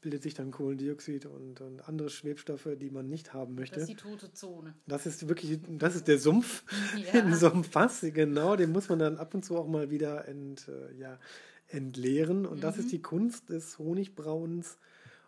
bildet 0.01 0.23
sich 0.23 0.33
dann 0.33 0.51
Kohlendioxid 0.51 1.25
und, 1.25 1.61
und 1.61 1.87
andere 1.87 2.09
Schwebstoffe, 2.09 2.69
die 2.79 2.89
man 2.89 3.09
nicht 3.09 3.33
haben 3.33 3.55
möchte. 3.55 3.75
Das 3.79 3.89
ist 3.89 3.89
die 3.89 3.95
tote 3.95 4.31
Zone. 4.31 4.73
Das 4.87 5.05
ist 5.05 5.27
wirklich, 5.27 5.59
das 5.67 5.95
ist 5.95 6.07
der 6.07 6.17
Sumpf 6.17 6.63
ja. 7.13 7.19
in 7.19 7.33
so 7.35 7.51
einem 7.51 7.63
Fass, 7.63 8.01
genau, 8.01 8.55
den 8.55 8.71
muss 8.71 8.89
man 8.89 8.99
dann 8.99 9.17
ab 9.17 9.33
und 9.33 9.43
zu 9.43 9.57
auch 9.57 9.67
mal 9.67 9.89
wieder 9.91 10.27
ent, 10.27 10.67
äh, 10.67 10.93
ja, 10.97 11.19
entleeren. 11.67 12.45
Und 12.45 12.57
mhm. 12.57 12.61
das 12.61 12.77
ist 12.77 12.85
mhm. 12.85 12.89
die 12.89 13.01
Kunst 13.01 13.49
des 13.49 13.77
Honigbrauens 13.77 14.77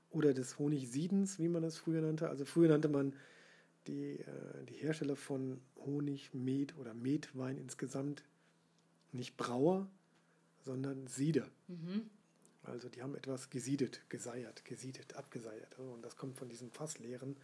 oder 0.09 0.33
des 0.33 0.59
Honigsiedens, 0.59 1.39
wie 1.39 1.47
man 1.47 1.63
es 1.63 1.77
früher 1.77 2.01
nannte. 2.01 2.29
Also 2.29 2.45
früher 2.45 2.69
nannte 2.69 2.89
man 2.89 3.13
die, 3.87 4.19
äh, 4.19 4.65
die 4.69 4.75
Hersteller 4.75 5.15
von 5.15 5.59
Honig, 5.77 6.33
Met 6.33 6.77
oder 6.77 6.93
Metwein 6.93 7.57
insgesamt 7.57 8.23
nicht 9.11 9.37
Brauer, 9.37 9.87
sondern 10.63 11.07
Sieder. 11.07 11.47
Mhm. 11.67 12.09
Also 12.63 12.89
die 12.89 13.01
haben 13.01 13.15
etwas 13.15 13.49
gesiedet, 13.49 14.01
geseiert, 14.09 14.63
gesiedet, 14.65 15.15
abgeseiert. 15.15 15.77
Und 15.79 16.03
das 16.03 16.15
kommt 16.15 16.37
von 16.37 16.49
diesem 16.49 16.71
Fassleeren. 16.71 17.35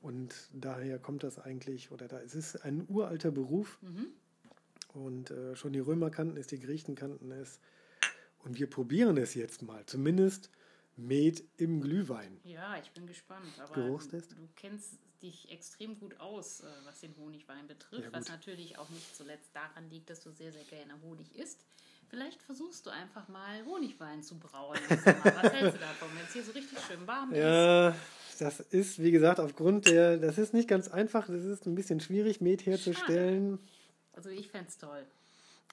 Und 0.00 0.34
daher 0.52 0.98
kommt 0.98 1.22
das 1.22 1.38
eigentlich, 1.38 1.90
oder 1.90 2.08
da 2.08 2.20
es 2.20 2.34
ist 2.34 2.64
ein 2.64 2.86
uralter 2.88 3.30
Beruf. 3.30 3.78
Mhm. 3.82 4.06
Und 4.94 5.30
äh, 5.30 5.56
schon 5.56 5.72
die 5.72 5.80
Römer 5.80 6.10
kannten 6.10 6.36
es, 6.36 6.46
die 6.46 6.60
Griechen 6.60 6.94
kannten 6.94 7.30
es. 7.32 7.60
Und 8.44 8.58
wir 8.58 8.68
probieren 8.68 9.16
es 9.16 9.34
jetzt 9.34 9.62
mal. 9.62 9.84
Zumindest 9.86 10.50
Met 10.96 11.44
im 11.58 11.82
Glühwein. 11.82 12.40
Ja, 12.44 12.78
ich 12.78 12.90
bin 12.92 13.06
gespannt. 13.06 13.46
Aber 13.58 13.74
Geruchstest? 13.74 14.32
Du, 14.32 14.48
kennst 14.56 14.98
dich 15.20 15.50
extrem 15.50 15.98
gut 15.98 16.18
aus, 16.20 16.60
äh, 16.60 16.66
was 16.84 17.00
den 17.00 17.14
Honigwein 17.16 17.66
betrifft, 17.66 18.04
ja, 18.04 18.12
was 18.12 18.28
natürlich 18.28 18.78
auch 18.78 18.88
nicht 18.88 19.14
zuletzt 19.14 19.54
daran 19.54 19.90
liegt, 19.90 20.08
dass 20.08 20.20
du 20.20 20.30
sehr, 20.30 20.52
sehr 20.52 20.64
gerne 20.64 21.00
Honig 21.02 21.34
isst. 21.36 21.66
Vielleicht 22.08 22.40
versuchst 22.42 22.86
du 22.86 22.90
einfach 22.90 23.28
mal 23.28 23.64
Honigwein 23.64 24.22
zu 24.22 24.38
brauen. 24.38 24.78
Was 24.88 25.52
hältst 25.52 25.76
du 25.76 25.80
davon, 25.80 26.08
wenn 26.14 26.24
es 26.24 26.32
hier 26.32 26.44
so 26.44 26.52
richtig 26.52 26.78
schön 26.80 27.06
warm 27.06 27.32
ist? 27.32 27.38
Ja, 27.38 27.96
das 28.38 28.60
ist, 28.60 29.02
wie 29.02 29.10
gesagt, 29.10 29.40
aufgrund 29.40 29.86
der, 29.86 30.16
das 30.18 30.38
ist 30.38 30.54
nicht 30.54 30.68
ganz 30.68 30.88
einfach, 30.88 31.26
das 31.26 31.44
ist 31.44 31.66
ein 31.66 31.74
bisschen 31.74 32.00
schwierig, 32.00 32.40
Met 32.40 32.64
herzustellen. 32.64 33.58
Also 34.12 34.30
ich 34.30 34.48
fände 34.48 34.68
es 34.68 34.78
toll. 34.78 35.04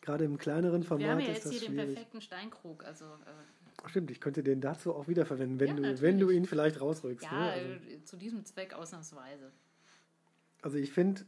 Gerade 0.01 0.25
im 0.25 0.37
kleineren 0.37 0.83
Format. 0.83 1.05
Wir 1.05 1.11
haben 1.11 1.19
ja 1.19 1.27
jetzt 1.27 1.49
hier 1.49 1.59
schwierig. 1.59 1.77
den 1.77 1.93
perfekten 1.93 2.21
Steinkrug, 2.21 2.83
also 2.83 3.05
äh, 3.05 3.89
Stimmt, 3.89 4.11
ich 4.11 4.21
könnte 4.21 4.43
den 4.43 4.61
dazu 4.61 4.95
auch 4.95 5.07
wiederverwenden, 5.07 5.59
wenn, 5.59 5.83
ja, 5.83 5.93
du, 5.93 6.01
wenn 6.01 6.19
du 6.19 6.29
ihn 6.29 6.45
vielleicht 6.45 6.79
rausrückst. 6.79 7.25
Ja, 7.25 7.31
ne? 7.31 7.51
also, 7.51 7.73
zu 8.05 8.17
diesem 8.17 8.45
Zweck 8.45 8.73
ausnahmsweise. 8.73 9.51
Also 10.61 10.77
ich 10.77 10.91
finde, 10.91 11.25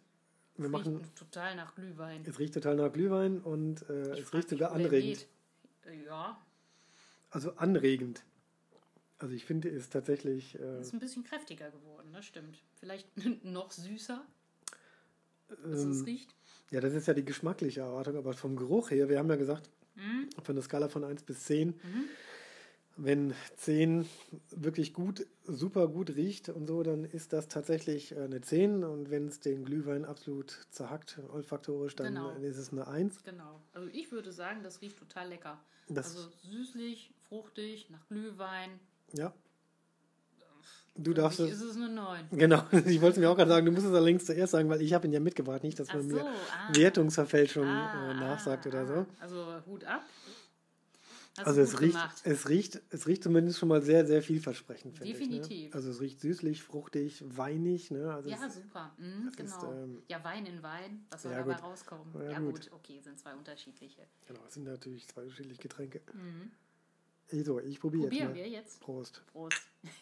wir 0.57 0.65
es 0.65 0.71
machen. 0.71 0.97
Riecht 0.97 1.15
total 1.15 1.55
nach 1.55 1.75
Glühwein. 1.75 2.23
Es 2.25 2.39
riecht 2.39 2.53
total 2.53 2.75
nach 2.75 2.91
Glühwein 2.91 3.39
und 3.39 3.87
äh, 3.89 4.19
es 4.19 4.33
riecht 4.33 4.49
sogar 4.49 4.71
anregend. 4.71 5.27
Ja. 6.05 6.39
Also 7.29 7.53
anregend. 7.55 8.23
Also 9.17 9.33
ich 9.33 9.45
finde, 9.45 9.69
es 9.69 9.89
tatsächlich. 9.89 10.59
Äh, 10.59 10.81
ist 10.81 10.93
ein 10.93 10.99
bisschen 10.99 11.23
kräftiger 11.23 11.69
geworden, 11.71 12.09
das 12.13 12.25
stimmt. 12.25 12.61
Vielleicht 12.79 13.07
noch 13.43 13.71
süßer. 13.71 14.25
Dass 15.47 15.83
ähm, 15.83 15.91
es 15.91 16.05
riecht. 16.05 16.35
Ja, 16.71 16.81
das 16.81 16.93
ist 16.93 17.07
ja 17.07 17.13
die 17.13 17.23
geschmackliche 17.23 17.81
Erwartung, 17.81 18.17
aber 18.17 18.33
vom 18.33 18.55
Geruch 18.55 18.91
her, 18.91 19.07
wir 19.09 19.19
haben 19.19 19.29
ja 19.29 19.35
gesagt, 19.35 19.69
mhm. 19.95 20.29
von 20.43 20.55
der 20.55 20.63
Skala 20.63 20.89
von 20.89 21.03
1 21.03 21.23
bis 21.23 21.45
10, 21.45 21.69
mhm 21.69 22.05
wenn 22.97 23.33
10 23.57 24.07
wirklich 24.51 24.93
gut, 24.93 25.25
super 25.43 25.87
gut 25.87 26.15
riecht 26.15 26.49
und 26.49 26.67
so, 26.67 26.83
dann 26.83 27.03
ist 27.03 27.33
das 27.33 27.47
tatsächlich 27.47 28.13
äh, 28.13 28.21
eine 28.21 28.41
10 28.41 28.83
und 28.83 29.09
wenn 29.09 29.27
es 29.27 29.39
den 29.39 29.65
Glühwein 29.65 30.05
absolut 30.05 30.65
zerhackt, 30.71 31.19
olfaktorisch, 31.31 31.95
dann 31.95 32.15
genau. 32.15 32.31
ist 32.37 32.57
es 32.57 32.71
eine 32.71 32.87
1. 32.87 33.23
Genau. 33.23 33.61
Also 33.73 33.89
ich 33.91 34.11
würde 34.11 34.31
sagen, 34.31 34.63
das 34.63 34.81
riecht 34.81 34.97
total 34.97 35.29
lecker. 35.29 35.59
Das 35.87 36.15
also 36.15 36.29
süßlich, 36.43 37.11
fruchtig, 37.27 37.89
nach 37.89 38.07
Glühwein. 38.07 38.79
Ja. 39.13 39.33
Du 40.97 41.13
darfst 41.13 41.41
es. 41.41 41.51
ist 41.51 41.61
es 41.61 41.75
eine 41.75 41.89
9. 41.89 42.29
Genau, 42.31 42.63
ich 42.71 43.01
wollte 43.01 43.15
es 43.15 43.17
mir 43.17 43.29
auch 43.29 43.35
gerade 43.35 43.49
sagen, 43.49 43.65
du 43.65 43.71
musst 43.73 43.85
es 43.85 43.93
allerdings 43.93 44.25
zuerst 44.25 44.53
sagen, 44.53 44.69
weil 44.69 44.81
ich 44.81 44.93
habe 44.93 45.05
ihn 45.05 45.11
ja 45.11 45.19
mitgebracht, 45.19 45.63
nicht, 45.63 45.77
dass 45.77 45.89
man 45.93 46.09
so, 46.09 46.15
mir 46.15 46.25
ah, 46.25 46.73
Wertungsverfälschung 46.73 47.65
ah, 47.65 48.11
äh, 48.11 48.13
nachsagt 48.13 48.65
ah, 48.65 48.69
oder 48.69 48.85
so. 48.87 49.05
Also 49.19 49.61
Hut 49.65 49.83
ab. 49.83 50.03
Hast 51.37 51.47
also 51.47 51.61
es 51.61 51.81
riecht, 51.81 51.97
es 52.23 52.47
riecht, 52.47 52.81
es 52.91 53.07
riecht 53.07 53.21
zumindest 53.21 53.59
schon 53.59 53.67
mal 53.67 53.81
sehr, 53.81 54.05
sehr 54.05 54.23
vielversprechend. 54.23 55.03
Definitiv. 55.03 55.51
Ich, 55.51 55.69
ne? 55.69 55.75
Also 55.75 55.89
es 55.89 55.99
riecht 55.99 56.21
süßlich, 56.21 56.63
fruchtig, 56.63 57.25
weinig. 57.27 57.91
Ne? 57.91 58.13
Also 58.13 58.29
ja, 58.29 58.49
super. 58.49 58.95
Mhm, 58.97 59.33
genau. 59.35 59.57
Ist, 59.57 59.63
ähm, 59.63 60.01
ja, 60.07 60.23
Wein 60.23 60.45
in 60.45 60.63
Wein. 60.63 61.05
Was 61.11 61.23
soll 61.23 61.33
ja, 61.33 61.39
dabei 61.39 61.55
gut. 61.55 61.63
rauskommen? 61.63 62.05
Ja, 62.13 62.31
ja 62.31 62.39
gut. 62.39 62.53
gut. 62.53 62.71
okay, 62.71 63.01
sind 63.01 63.19
zwei 63.19 63.35
unterschiedliche. 63.35 64.07
Genau, 64.27 64.39
es 64.47 64.53
sind 64.53 64.63
natürlich 64.63 65.09
zwei 65.09 65.23
unterschiedliche 65.23 65.61
Getränke. 65.61 66.01
Mhm. 66.13 66.51
So, 67.43 67.59
ich 67.59 67.81
probiere 67.81 68.03
jetzt 68.05 68.11
Probieren 68.11 68.33
wir 68.33 68.47
jetzt. 68.47 68.79
Prost. 68.79 69.21
Prost. 69.27 69.61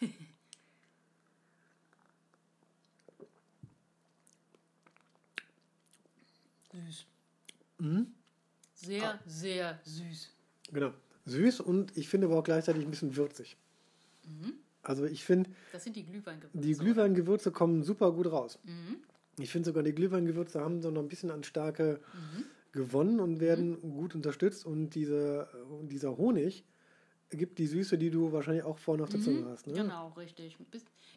süß. 6.72 7.06
Mhm. 7.78 8.14
Sehr, 8.74 9.14
ah. 9.14 9.18
sehr 9.26 9.80
süß. 9.82 10.30
Genau 10.70 10.92
süß 11.26 11.60
und 11.60 11.96
ich 11.96 12.08
finde 12.08 12.26
aber 12.26 12.38
auch 12.38 12.44
gleichzeitig 12.44 12.84
ein 12.84 12.90
bisschen 12.90 13.16
würzig. 13.16 13.56
Mhm. 14.24 14.54
Also 14.82 15.04
ich 15.06 15.24
finde. 15.24 15.50
Das 15.72 15.84
sind 15.84 15.96
die 15.96 16.04
Glühweingewürze. 16.04 16.58
Die 16.58 16.74
Glühweingewürze 16.74 17.50
kommen 17.50 17.82
super 17.82 18.12
gut 18.12 18.30
raus. 18.30 18.58
Mhm. 18.64 18.98
Ich 19.38 19.50
finde 19.50 19.66
sogar, 19.66 19.82
die 19.82 19.92
Glühweingewürze 19.94 20.60
haben 20.60 20.82
so 20.82 20.90
noch 20.90 21.02
ein 21.02 21.08
bisschen 21.08 21.30
an 21.30 21.42
Stärke 21.42 22.00
mhm. 22.12 22.44
gewonnen 22.72 23.20
und 23.20 23.40
werden 23.40 23.70
mhm. 23.70 23.94
gut 23.94 24.14
unterstützt. 24.14 24.66
Und 24.66 24.90
diese, 24.90 25.48
dieser 25.82 26.16
Honig 26.16 26.64
gibt 27.30 27.58
die 27.58 27.66
Süße, 27.66 27.98
die 27.98 28.10
du 28.10 28.32
wahrscheinlich 28.32 28.64
auch 28.64 28.78
vorne 28.78 29.02
auf 29.02 29.08
der 29.08 29.20
Zunge 29.20 29.40
mhm. 29.40 29.48
hast. 29.48 29.66
Ne? 29.66 29.74
Genau, 29.74 30.08
richtig. 30.10 30.56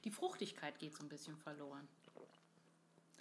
Die 0.03 0.11
Fruchtigkeit 0.11 0.79
geht 0.79 0.95
so 0.95 1.03
ein 1.03 1.09
bisschen 1.09 1.35
verloren 1.37 1.87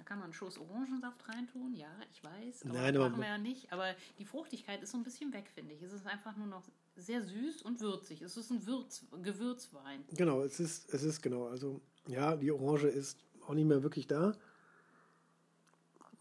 kann 0.05 0.19
man 0.19 0.27
einen 0.27 0.33
Schuss 0.35 0.59
Orangensaft 0.59 1.29
reintun, 1.29 1.75
ja, 1.75 1.91
ich 2.13 2.23
weiß. 2.23 2.65
Aber 2.65 2.75
Nein, 2.75 2.95
das 2.95 3.03
machen 3.03 3.21
wir 3.21 3.29
ja 3.29 3.39
nicht. 3.39 3.73
Aber 3.73 3.95
die 4.19 4.25
Fruchtigkeit 4.25 4.83
ist 4.83 4.93
so 4.93 4.99
ein 4.99 5.05
bisschen 5.05 5.33
weg, 5.33 5.51
finde 5.55 5.75
ich. 5.75 5.83
Es 5.83 5.93
ist 5.93 6.07
einfach 6.07 6.37
nur 6.37 6.47
noch 6.47 6.63
sehr 6.97 7.23
süß 7.23 7.63
und 7.63 7.81
würzig. 7.81 8.23
Es 8.23 8.37
ist 8.37 8.51
ein 8.51 8.67
Würz, 8.67 9.05
Gewürzwein. 9.23 10.05
Genau, 10.13 10.43
es 10.43 10.61
ist, 10.61 10.93
es 10.93 11.03
ist 11.03 11.23
genau. 11.23 11.47
Also, 11.47 11.81
ja, 12.07 12.37
die 12.37 12.51
Orange 12.51 12.89
ist 12.89 13.19
auch 13.47 13.55
nicht 13.55 13.67
mehr 13.67 13.83
wirklich 13.83 14.07
da. 14.07 14.35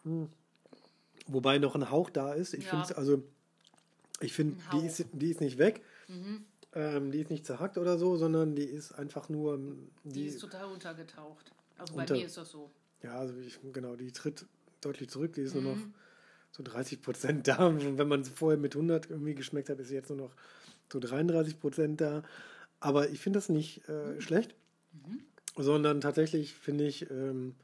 Hm. 0.04 0.30
Wobei 1.28 1.58
noch 1.58 1.76
ein 1.76 1.90
Hauch 1.90 2.10
da 2.10 2.34
ist. 2.34 2.54
Ich 2.54 2.66
ja. 2.66 2.70
finde 2.70 2.98
also, 2.98 3.24
ich 4.20 4.34
finde, 4.34 4.58
die 4.74 4.86
ist, 4.86 5.06
die 5.12 5.32
ist 5.32 5.42
nicht 5.42 5.58
weg. 5.58 5.84
Mhm. 6.08 6.46
Ähm, 6.74 7.12
die 7.12 7.22
ist 7.22 7.30
nicht 7.30 7.46
zerhackt 7.46 7.78
oder 7.78 7.98
so, 7.98 8.18
sondern 8.18 8.56
die 8.56 8.66
ist 8.66 8.92
einfach 8.92 9.30
nur. 9.30 9.58
Die, 10.04 10.12
die 10.12 10.26
ist 10.28 10.40
total 10.40 10.66
untergetaucht. 10.66 11.52
Also 11.78 11.96
bei 11.96 12.02
unter, 12.02 12.16
mir 12.16 12.26
ist 12.26 12.38
das 12.38 12.52
so. 12.52 12.70
Ja, 13.06 13.20
also 13.20 13.38
ich, 13.38 13.60
genau, 13.72 13.96
die 13.96 14.12
tritt 14.12 14.48
deutlich 14.82 15.10
zurück. 15.10 15.34
Die 15.34 15.42
ist 15.42 15.54
mhm. 15.54 15.64
nur 15.64 15.76
noch 15.76 15.82
so 16.52 16.64
30 16.64 17.02
Prozent 17.04 17.48
da. 17.48 17.68
Und 17.68 17.98
wenn 18.00 18.08
man 18.08 18.22
es 18.22 18.30
vorher 18.30 18.58
mit 18.58 18.76
100 18.76 19.10
irgendwie 19.12 19.36
geschmeckt 19.36 19.70
hat, 19.70 19.80
ist 19.80 19.90
sie 19.90 19.96
jetzt 19.96 20.10
nur 20.10 20.18
noch 20.18 20.36
so 20.92 21.00
33 21.00 21.60
Prozent 21.60 22.02
da. 22.02 22.24
Aber 22.80 23.10
ich 23.10 23.20
finde 23.20 23.38
das 23.38 23.50
nicht 23.50 23.88
äh, 23.88 24.14
mhm. 24.14 24.22
schlecht, 24.22 24.56
mhm. 24.94 25.22
sondern 25.56 26.02
tatsächlich 26.02 26.54
finde 26.54 26.88
ich, 26.88 27.10
ähm, 27.12 27.56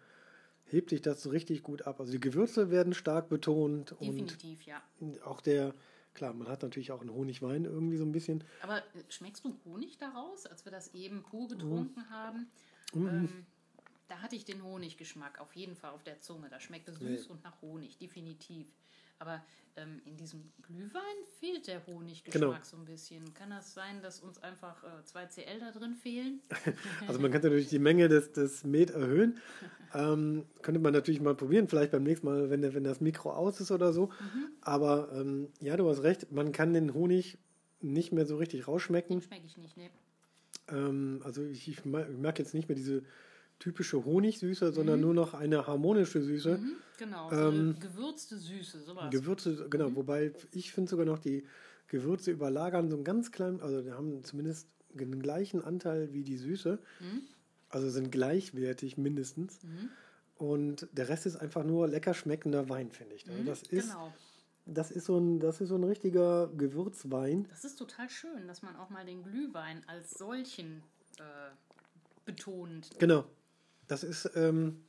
hebt 0.65 0.91
sich 0.91 1.01
das 1.01 1.24
so 1.24 1.31
richtig 1.31 1.63
gut 1.63 1.88
ab. 1.88 2.00
Also 2.00 2.12
die 2.12 2.19
Gewürze 2.19 2.69
werden 2.69 2.93
stark 2.93 3.27
betont. 3.27 3.95
Definitiv, 4.00 4.60
und 5.00 5.15
ja. 5.15 5.24
Auch 5.25 5.41
der, 5.41 5.74
klar, 6.13 6.33
man 6.33 6.48
hat 6.48 6.62
natürlich 6.62 6.91
auch 6.91 7.01
einen 7.01 7.13
Honigwein 7.13 7.65
irgendwie 7.65 7.98
so 7.98 8.05
ein 8.05 8.12
bisschen. 8.12 8.43
Aber 8.62 8.83
schmeckst 9.10 9.43
du 9.43 9.55
Honig 9.65 9.98
daraus, 9.98 10.45
als 10.45 10.65
wir 10.65 10.71
das 10.71 10.93
eben 10.93 11.24
pur 11.24 11.48
getrunken 11.48 12.00
mhm. 12.00 12.10
haben? 12.12 12.48
Mhm. 12.93 13.07
Ähm, 13.07 13.45
da 14.12 14.22
hatte 14.22 14.36
ich 14.36 14.44
den 14.44 14.62
Honiggeschmack 14.62 15.39
auf 15.39 15.56
jeden 15.56 15.75
Fall 15.75 15.91
auf 15.91 16.03
der 16.03 16.20
Zunge. 16.20 16.50
Da 16.50 16.60
schmeckte 16.60 16.91
süß 16.91 17.00
nee. 17.01 17.32
und 17.32 17.44
nach 17.46 17.62
Honig, 17.62 17.98
definitiv. 17.98 18.68
Aber 19.20 19.41
ähm, 19.77 20.01
in 20.03 20.18
diesem 20.18 20.51
Glühwein 20.63 21.01
fehlt 21.39 21.68
der 21.68 21.86
Honiggeschmack 21.88 22.34
genau. 22.34 22.58
so 22.62 22.75
ein 22.75 22.84
bisschen. 22.84 23.34
Kann 23.34 23.51
das 23.51 23.74
sein, 23.74 24.01
dass 24.01 24.20
uns 24.20 24.38
einfach 24.44 24.84
äh, 24.84 25.06
2 25.06 25.25
CL 25.27 25.60
da 25.62 25.72
drin 25.72 25.96
fehlen? 25.96 26.41
also 27.08 27.22
man 27.22 27.32
könnte 27.32 27.48
natürlich 27.48 27.70
die 27.70 27.80
Menge 27.80 28.10
des, 28.10 28.34
des 28.34 28.65
Met 28.65 28.89
erhöhen. 28.89 29.38
ähm, 29.94 30.46
könnte 30.62 30.82
man 30.82 30.91
natürlich 30.91 31.22
mal 31.22 31.36
probieren, 31.36 31.70
vielleicht 31.70 31.91
beim 31.91 32.03
nächsten 32.03 32.27
Mal, 32.27 32.50
wenn, 32.50 32.62
wenn 32.74 32.84
das 32.84 33.00
Mikro 33.00 33.32
aus 33.32 33.62
ist 33.62 33.72
oder 33.72 33.94
so. 33.94 34.08
Mhm. 34.08 34.48
Aber 34.60 35.10
ähm, 35.13 35.48
ja, 35.62 35.77
du 35.77 35.88
hast 35.88 36.03
recht, 36.03 36.34
man 36.34 36.51
kann 36.51 36.74
den 36.74 36.94
Honig 36.94 37.38
nicht 37.80 38.12
mehr 38.12 38.25
so 38.25 38.36
richtig 38.36 38.68
rausschmecken. 38.68 39.20
Den 39.20 39.22
schmecke 39.22 39.46
ich 39.46 39.58
nicht, 39.58 39.77
ne. 39.77 39.89
also 41.24 41.44
ich, 41.44 41.68
ich 41.68 41.86
mag 41.86 42.39
jetzt 42.39 42.53
nicht 42.53 42.68
mehr 42.68 42.75
diese 42.75 43.03
typische 43.62 44.03
Honigsüße, 44.03 44.74
sondern 44.74 44.98
mhm. 44.98 45.06
nur 45.06 45.13
noch 45.13 45.34
eine 45.34 45.68
harmonische 45.68 46.22
Süße. 46.22 46.58
Mhm, 46.58 46.75
genau, 46.98 47.32
ähm, 47.32 47.75
gewürzte 47.80 48.38
Süße, 48.38 48.82
sowas. 48.82 49.12
Gewürze, 49.12 49.68
genau, 49.70 49.91
mhm. 49.91 49.96
wobei 49.96 50.34
ich 50.51 50.74
finde 50.74 50.89
sogar 50.89 51.06
noch 51.06 51.20
die 51.20 51.46
Gewürze 51.88 52.32
überlagern 52.32 52.89
so 52.89 52.96
einen 52.96 53.06
ganz 53.06 53.32
kleinen, 53.32 53.62
also 53.62 53.82
die 53.82 53.91
haben 53.91 54.24
zumindest 54.24 54.68
den 54.89 55.22
gleichen 55.22 55.63
Anteil 55.63 56.12
wie 56.12 56.24
die 56.24 56.38
Süße. 56.38 56.80
Mhm. 57.00 57.22
Also 57.70 57.89
sind 57.89 58.12
gleichwertig 58.12 58.98
mindestens. 58.98 59.63
Mhm. 59.63 59.89
Und 60.36 60.88
der 60.91 61.08
Rest 61.08 61.25
ist 61.25 61.38
einfach 61.38 61.63
nur 61.63 61.88
lecker 61.88 62.13
schmeckender 62.13 62.68
Wein, 62.68 62.91
finde 62.91 63.15
ich. 63.15 63.30
Also 63.30 63.44
das 63.44 63.62
ist, 63.63 63.89
genau. 63.89 64.13
Das 64.65 64.91
ist, 64.91 65.06
so 65.06 65.18
ein, 65.18 65.39
das 65.39 65.62
ist 65.62 65.70
so 65.70 65.75
ein 65.75 65.84
richtiger 65.84 66.48
Gewürzwein. 66.48 67.48
Das 67.50 67.63
ist 67.63 67.77
total 67.77 68.10
schön, 68.10 68.48
dass 68.48 68.62
man 68.62 68.75
auch 68.75 68.89
mal 68.89 69.06
den 69.06 69.24
Glühwein 69.24 69.84
als 69.88 70.12
solchen 70.12 70.84
äh, 71.18 71.51
betont. 72.25 72.89
Genau. 73.00 73.25
Das 73.91 74.05
ist, 74.05 74.31
ähm, 74.36 74.86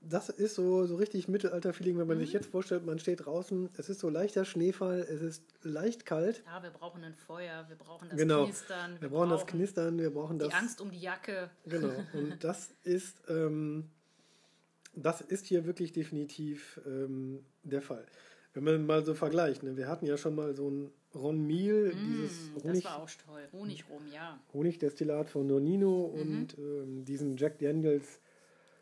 das 0.00 0.30
ist 0.30 0.54
so, 0.54 0.86
so 0.86 0.96
richtig 0.96 1.28
Mittelalter-Feeling, 1.28 1.98
wenn 1.98 2.06
man 2.06 2.16
mhm. 2.16 2.22
sich 2.22 2.32
jetzt 2.32 2.50
vorstellt, 2.50 2.86
man 2.86 2.98
steht 2.98 3.26
draußen, 3.26 3.68
es 3.76 3.90
ist 3.90 4.00
so 4.00 4.08
leichter 4.08 4.46
Schneefall, 4.46 5.00
es 5.00 5.20
ist 5.20 5.44
leicht 5.62 6.06
kalt. 6.06 6.42
Ja, 6.46 6.62
wir 6.62 6.70
brauchen 6.70 7.04
ein 7.04 7.14
Feuer, 7.14 7.66
wir 7.68 7.76
brauchen 7.76 8.08
das 8.08 8.16
genau. 8.16 8.46
Knistern. 8.46 8.94
Wir, 8.94 9.02
wir 9.02 9.08
brauchen, 9.10 9.28
brauchen, 9.28 9.40
das 9.40 9.46
Knistern, 9.46 9.98
wir 9.98 10.10
brauchen 10.10 10.38
das. 10.38 10.48
Die 10.48 10.54
Angst 10.54 10.80
um 10.80 10.90
die 10.90 11.00
Jacke. 11.00 11.50
Genau, 11.66 11.92
und 12.14 12.38
das 12.42 12.70
ist, 12.82 13.24
ähm, 13.28 13.90
das 14.94 15.20
ist 15.20 15.44
hier 15.44 15.66
wirklich 15.66 15.92
definitiv 15.92 16.80
ähm, 16.86 17.44
der 17.62 17.82
Fall. 17.82 18.06
Wenn 18.54 18.64
man 18.64 18.86
mal 18.86 19.04
so 19.04 19.12
vergleicht, 19.12 19.62
ne, 19.64 19.76
wir 19.76 19.86
hatten 19.86 20.06
ja 20.06 20.16
schon 20.16 20.34
mal 20.34 20.54
so 20.54 20.70
ein 20.70 20.90
Ron 21.14 21.46
Miel, 21.46 21.92
mm, 21.94 22.06
dieses 22.06 22.50
Honig. 22.64 22.84
Das 22.84 22.92
war 22.92 23.02
auch 23.02 23.10
toll. 23.26 23.42
Honigrum, 23.52 24.02
ja. 24.10 24.40
Honigdestillat 24.54 25.28
von 25.28 25.46
Nonino 25.46 26.14
mhm. 26.14 26.20
und 26.20 26.58
ähm, 26.58 27.04
diesen 27.04 27.36
Jack 27.36 27.58
Daniels 27.58 28.18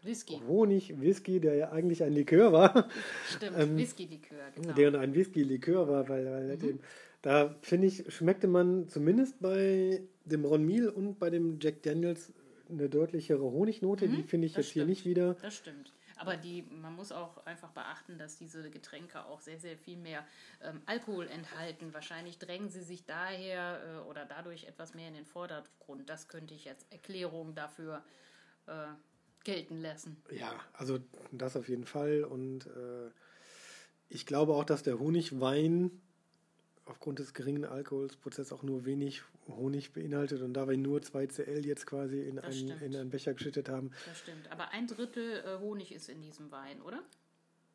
Whisky. 0.03 0.41
Honig, 0.47 1.01
Whisky, 1.01 1.41
der 1.41 1.55
ja 1.55 1.73
eigentlich 1.73 2.03
ein 2.03 2.13
Likör 2.13 2.53
war. 2.53 2.89
Stimmt, 3.29 3.59
ähm, 3.59 3.77
Whisky-Likör, 3.77 4.51
genau. 4.55 4.73
Der 4.75 5.01
ein 5.01 5.15
Whisky-Likör 5.15 5.89
war, 5.89 6.09
weil, 6.09 6.27
weil 6.27 6.57
mhm. 6.57 6.59
dem, 6.59 6.81
da 7.23 7.57
finde 7.63 7.89
ich, 7.89 8.05
schmeckte 8.13 8.47
man 8.47 8.89
zumindest 8.89 9.41
bei 9.41 10.03
dem 10.25 10.45
Ron 10.45 10.65
Meal 10.65 10.89
und 10.89 11.19
bei 11.19 11.31
dem 11.31 11.59
Jack 11.61 11.83
Daniels 11.83 12.33
eine 12.69 12.89
deutlichere 12.89 13.43
Honignote. 13.43 14.07
Mhm, 14.07 14.17
die 14.17 14.23
finde 14.23 14.47
ich 14.47 14.57
jetzt 14.57 14.71
stimmt. 14.71 14.75
hier 14.75 14.87
nicht 14.87 15.05
wieder. 15.05 15.35
Das 15.35 15.55
stimmt. 15.55 15.93
Aber 16.19 16.37
die, 16.37 16.63
man 16.63 16.97
muss 16.97 17.13
auch 17.13 17.47
einfach 17.47 17.71
beachten, 17.71 18.19
dass 18.19 18.37
diese 18.37 18.71
Getränke 18.71 19.25
auch 19.27 19.41
sehr, 19.41 19.59
sehr 19.59 19.77
viel 19.77 19.97
mehr 19.97 20.27
ähm, 20.63 20.83
Alkohol 20.87 21.29
enthalten. 21.29 21.95
Wahrscheinlich 21.95 22.39
drängen 22.39 22.71
sie 22.71 22.83
sich 22.83 23.05
daher 23.05 23.81
äh, 23.85 24.09
oder 24.09 24.25
dadurch 24.25 24.65
etwas 24.65 24.95
mehr 24.95 25.09
in 25.09 25.15
den 25.15 25.25
Vordergrund. 25.25 26.11
Das 26.11 26.27
könnte 26.27 26.55
ich 26.55 26.69
als 26.69 26.85
Erklärung 26.91 27.55
dafür 27.55 28.03
äh, 28.67 28.89
gelten 29.45 29.81
lassen. 29.81 30.17
Ja, 30.31 30.53
also 30.73 30.99
das 31.33 31.57
auf 31.57 31.69
jeden 31.69 31.85
Fall. 31.85 32.25
Und 32.25 32.67
äh, 32.67 33.11
ich 34.09 34.27
glaube 34.27 34.55
auch, 34.55 34.65
dass 34.65 34.83
der 34.83 34.99
Honigwein 34.99 35.91
aufgrund 36.89 37.19
des 37.19 37.35
geringen 37.35 37.65
Alkoholprozesses 37.65 38.53
auch 38.53 38.63
nur 38.63 38.85
wenig 38.85 39.23
Honig 39.47 39.93
beinhaltet 39.93 40.43
und 40.43 40.55
da 40.55 40.69
wir 40.69 40.77
nur 40.77 41.03
2 41.03 41.27
Cl 41.27 41.67
jetzt 41.67 41.87
quasi 41.87 42.21
in, 42.21 42.39
einen, 42.39 42.71
in 42.81 42.97
einen 42.97 43.11
Becher 43.11 43.35
geschüttet 43.35 43.69
haben. 43.69 43.91
Das 44.07 44.19
stimmt, 44.19 44.51
aber 44.51 44.71
ein 44.71 44.87
Drittel 44.87 45.43
äh, 45.45 45.59
Honig 45.59 45.93
ist 45.93 46.09
in 46.09 46.23
diesem 46.23 46.51
Wein, 46.51 46.81
oder? 46.83 47.03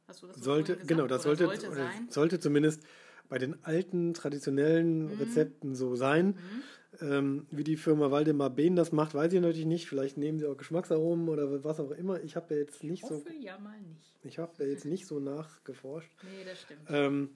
Hast 0.08 0.24
du 0.24 0.28
das 0.28 0.38
sollte, 0.38 0.78
Genau, 0.78 1.08
das 1.08 1.24
sollte, 1.24 1.46
sollte, 1.46 1.72
sollte, 2.10 2.40
zumindest 2.40 2.84
bei 3.30 3.38
den 3.38 3.64
alten 3.64 4.14
traditionellen 4.14 5.06
mhm. 5.06 5.18
Rezepten 5.20 5.76
so 5.76 5.96
sein. 5.96 6.28
Mhm. 6.28 6.64
Ähm, 7.02 7.48
wie 7.50 7.64
die 7.64 7.78
Firma 7.78 8.12
Waldemar 8.12 8.50
Behn 8.50 8.76
das 8.76 8.92
macht, 8.92 9.14
weiß 9.14 9.34
ich 9.34 9.42
natürlich 9.42 9.66
nicht. 9.66 9.88
Vielleicht 9.88 10.18
nehmen 10.18 10.40
sie 10.40 10.48
auch 10.48 10.58
Geschmacksaromen 10.58 11.28
oder 11.30 11.64
was 11.64 11.80
auch 11.80 11.92
immer. 11.92 12.22
Ich 12.24 12.36
habe 12.36 12.46
da 12.50 12.56
jetzt 12.56 12.84
nicht 12.84 13.04
ich 13.04 13.10
hoffe, 13.10 13.30
so. 13.30 13.46
ja 13.46 13.58
mal 13.58 13.80
nicht. 13.82 14.16
Ich 14.24 14.38
habe 14.38 14.52
da 14.58 14.64
jetzt 14.64 14.86
nicht 14.86 15.08
so 15.08 15.20
nachgeforscht. 15.20 16.12
Nee, 16.24 16.46
das 16.46 16.62
stimmt. 16.62 16.82
Ähm, 16.90 17.30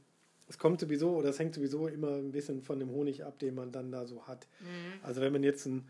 es 0.47 0.57
kommt 0.57 0.79
sowieso 0.79 1.15
oder 1.15 1.29
es 1.29 1.39
hängt 1.39 1.55
sowieso 1.55 1.87
immer 1.87 2.15
ein 2.15 2.31
bisschen 2.31 2.61
von 2.61 2.79
dem 2.79 2.89
Honig 2.91 3.25
ab, 3.25 3.39
den 3.39 3.55
man 3.55 3.71
dann 3.71 3.91
da 3.91 4.05
so 4.05 4.27
hat. 4.27 4.47
Mhm. 4.59 5.03
Also 5.03 5.21
wenn 5.21 5.33
man 5.33 5.43
jetzt 5.43 5.65
ein, 5.65 5.87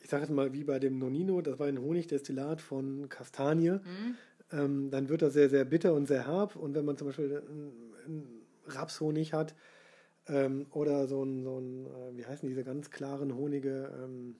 ich 0.00 0.10
sage 0.10 0.24
jetzt 0.24 0.32
mal 0.32 0.52
wie 0.52 0.64
bei 0.64 0.78
dem 0.78 0.98
Nonino, 0.98 1.40
das 1.40 1.58
war 1.58 1.68
ein 1.68 1.80
Honigdestillat 1.80 2.60
von 2.60 3.08
Kastanie, 3.08 3.70
mhm. 3.70 4.16
ähm, 4.52 4.90
dann 4.90 5.08
wird 5.08 5.22
das 5.22 5.32
sehr, 5.32 5.48
sehr 5.48 5.64
bitter 5.64 5.94
und 5.94 6.06
sehr 6.06 6.26
herb. 6.26 6.56
Und 6.56 6.74
wenn 6.74 6.84
man 6.84 6.96
zum 6.96 7.06
Beispiel 7.06 7.42
einen 7.48 8.44
Rapshonig 8.66 9.32
hat 9.32 9.54
ähm, 10.28 10.66
oder 10.70 11.06
so 11.06 11.22
ein, 11.22 11.42
so 11.42 11.58
ein 11.58 11.86
äh, 11.86 12.16
wie 12.16 12.26
heißen 12.26 12.48
diese 12.48 12.64
ganz 12.64 12.90
klaren 12.90 13.34
Honige? 13.34 13.92
Ähm, 14.02 14.36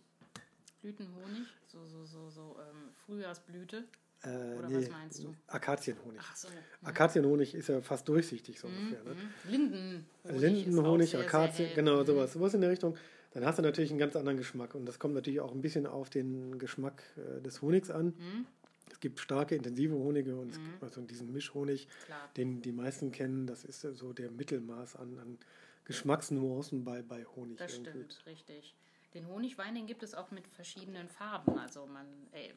Blütenhonig, 0.81 1.49
so, 1.67 1.87
so, 1.87 2.05
so, 2.05 2.31
so 2.31 2.57
ähm, 2.61 2.91
Frühjahrsblüte. 3.07 3.85
Äh, 4.25 4.59
Oder 4.59 4.69
nee, 4.69 4.77
was 4.77 4.91
meinst 4.91 5.23
du? 5.23 5.35
Akazienhonig. 5.49 6.21
Ach 6.23 6.37
so. 6.37 6.49
Mhm. 6.49 6.89
Akazienhonig 6.89 7.55
ist 7.55 7.69
ja 7.69 7.81
fast 7.83 8.09
durchsichtig 8.09 8.59
so 8.59 8.69
mhm. 8.69 8.77
ungefähr. 8.77 9.05
Ne? 9.05 9.15
Mhm. 9.15 9.51
Lindenhonig. 9.51 10.65
Lindenhonig, 10.65 11.17
Akazien, 11.17 11.71
genau, 11.75 12.01
mhm. 12.01 12.07
sowas. 12.07 12.33
Sowas 12.33 12.55
in 12.55 12.61
der 12.63 12.71
Richtung. 12.71 12.97
Dann 13.33 13.45
hast 13.45 13.59
du 13.59 13.63
natürlich 13.63 13.91
einen 13.91 13.99
ganz 13.99 14.17
anderen 14.17 14.39
Geschmack. 14.39 14.75
Und 14.75 14.87
das 14.87 14.99
kommt 14.99 15.15
natürlich 15.15 15.41
auch 15.41 15.53
ein 15.53 15.61
bisschen 15.61 15.87
auf 15.87 16.09
den 16.09 16.59
Geschmack 16.59 17.03
äh, 17.17 17.43
des 17.43 17.61
Honigs 17.61 17.91
an. 17.91 18.07
Mhm. 18.07 18.47
Es 18.91 19.01
gibt 19.01 19.21
starke, 19.21 19.57
intensive 19.57 19.95
Honige 19.95 20.37
und 20.37 20.53
es 20.53 20.59
gibt 20.59 20.83
also 20.83 21.01
diesen 21.01 21.33
Mischhonig, 21.33 21.89
Klar. 22.07 22.31
den 22.37 22.63
die 22.63 22.73
meisten 22.73 23.11
kennen. 23.11 23.47
Das 23.47 23.65
ist 23.65 23.81
so 23.81 24.13
der 24.13 24.31
Mittelmaß 24.31 24.97
an, 24.97 25.19
an 25.19 25.39
Geschmacksnuancen 25.85 26.85
bei, 26.85 27.03
bei 27.03 27.25
Honig. 27.25 27.59
Das 27.59 27.75
irgendwie. 27.75 27.91
stimmt, 27.91 28.27
richtig. 28.27 28.75
Den 29.13 29.29
Honigwein, 29.29 29.75
den 29.75 29.87
gibt 29.87 30.03
es 30.03 30.15
auch 30.15 30.31
mit 30.31 30.47
verschiedenen 30.49 31.09
Farben. 31.09 31.59
Also 31.59 31.87
man, 31.87 32.07
äh, 32.33 32.53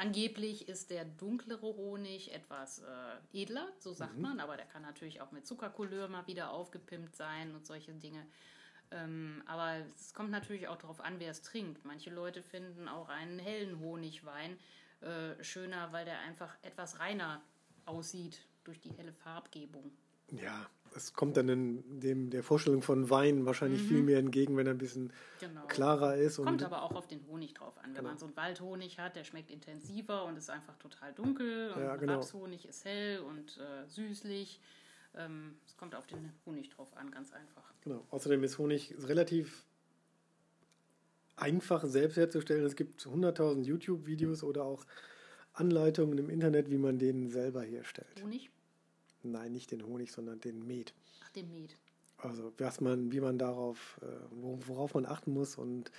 Angeblich 0.00 0.66
ist 0.66 0.88
der 0.88 1.04
dunklere 1.04 1.76
Honig 1.76 2.32
etwas 2.32 2.78
äh, 2.78 3.42
edler, 3.42 3.68
so 3.80 3.92
sagt 3.92 4.16
mhm. 4.16 4.22
man, 4.22 4.40
aber 4.40 4.56
der 4.56 4.64
kann 4.64 4.80
natürlich 4.80 5.20
auch 5.20 5.30
mit 5.30 5.46
Zuckercouleur 5.46 6.08
mal 6.08 6.26
wieder 6.26 6.52
aufgepimpt 6.52 7.14
sein 7.16 7.54
und 7.54 7.66
solche 7.66 7.92
Dinge. 7.92 8.26
Ähm, 8.92 9.42
aber 9.44 9.76
es 9.94 10.14
kommt 10.14 10.30
natürlich 10.30 10.68
auch 10.68 10.78
darauf 10.78 11.02
an, 11.02 11.20
wer 11.20 11.30
es 11.30 11.42
trinkt. 11.42 11.84
Manche 11.84 12.08
Leute 12.08 12.42
finden 12.42 12.88
auch 12.88 13.10
einen 13.10 13.38
hellen 13.38 13.78
Honigwein 13.80 14.56
äh, 15.02 15.44
schöner, 15.44 15.92
weil 15.92 16.06
der 16.06 16.18
einfach 16.20 16.56
etwas 16.62 16.98
reiner 16.98 17.42
aussieht 17.84 18.40
durch 18.64 18.80
die 18.80 18.94
helle 18.94 19.12
Farbgebung. 19.12 19.92
Ja, 20.32 20.68
es 20.94 21.12
kommt 21.14 21.36
dann 21.36 21.48
in 21.48 22.00
dem, 22.00 22.30
der 22.30 22.42
Vorstellung 22.42 22.82
von 22.82 23.10
Wein 23.10 23.46
wahrscheinlich 23.46 23.82
mhm. 23.82 23.88
viel 23.88 24.02
mehr 24.02 24.18
entgegen, 24.18 24.56
wenn 24.56 24.66
er 24.66 24.74
ein 24.74 24.78
bisschen 24.78 25.12
genau. 25.38 25.66
klarer 25.66 26.16
ist. 26.16 26.36
Kommt 26.36 26.62
aber 26.62 26.82
auch 26.82 26.94
auf 26.94 27.06
den 27.06 27.24
Honig 27.28 27.54
drauf 27.54 27.76
an. 27.78 27.86
Wenn 27.86 27.94
genau. 27.94 28.08
man 28.08 28.18
so 28.18 28.26
einen 28.26 28.36
Waldhonig 28.36 28.98
hat, 28.98 29.16
der 29.16 29.24
schmeckt 29.24 29.50
intensiver 29.50 30.24
und 30.24 30.36
ist 30.36 30.50
einfach 30.50 30.76
total 30.78 31.12
dunkel. 31.12 31.72
Und 31.72 31.82
ja, 31.82 31.96
genau. 31.96 32.14
Rapshonig 32.14 32.66
ist 32.66 32.84
hell 32.84 33.20
und 33.20 33.58
äh, 33.58 33.88
süßlich. 33.88 34.60
Ähm, 35.16 35.56
es 35.66 35.76
kommt 35.76 35.94
auf 35.94 36.06
den 36.06 36.32
Honig 36.46 36.70
drauf 36.70 36.96
an, 36.96 37.10
ganz 37.10 37.32
einfach. 37.32 37.72
Genau. 37.82 38.04
Außerdem 38.10 38.42
ist 38.44 38.58
Honig 38.58 38.94
relativ 39.02 39.64
einfach 41.36 41.84
selbst 41.84 42.16
herzustellen. 42.16 42.64
Es 42.64 42.76
gibt 42.76 43.00
100.000 43.00 43.64
YouTube-Videos 43.64 44.44
oder 44.44 44.64
auch 44.64 44.86
Anleitungen 45.52 46.18
im 46.18 46.30
Internet, 46.30 46.70
wie 46.70 46.78
man 46.78 46.98
den 46.98 47.28
selber 47.28 47.62
herstellt. 47.62 48.22
Honig? 48.22 48.50
Nein, 49.22 49.52
nicht 49.52 49.70
den 49.70 49.84
Honig, 49.84 50.12
sondern 50.12 50.40
den 50.40 50.66
Met. 50.66 50.94
Ach, 51.24 51.30
den 51.30 51.50
Met. 51.50 51.76
Also 52.18 52.52
was 52.58 52.80
man, 52.80 53.12
wie 53.12 53.20
man 53.20 53.38
darauf, 53.38 53.98
äh, 54.02 54.06
worauf 54.66 54.94
man 54.94 55.06
achten 55.06 55.32
muss 55.32 55.56
und 55.56 55.90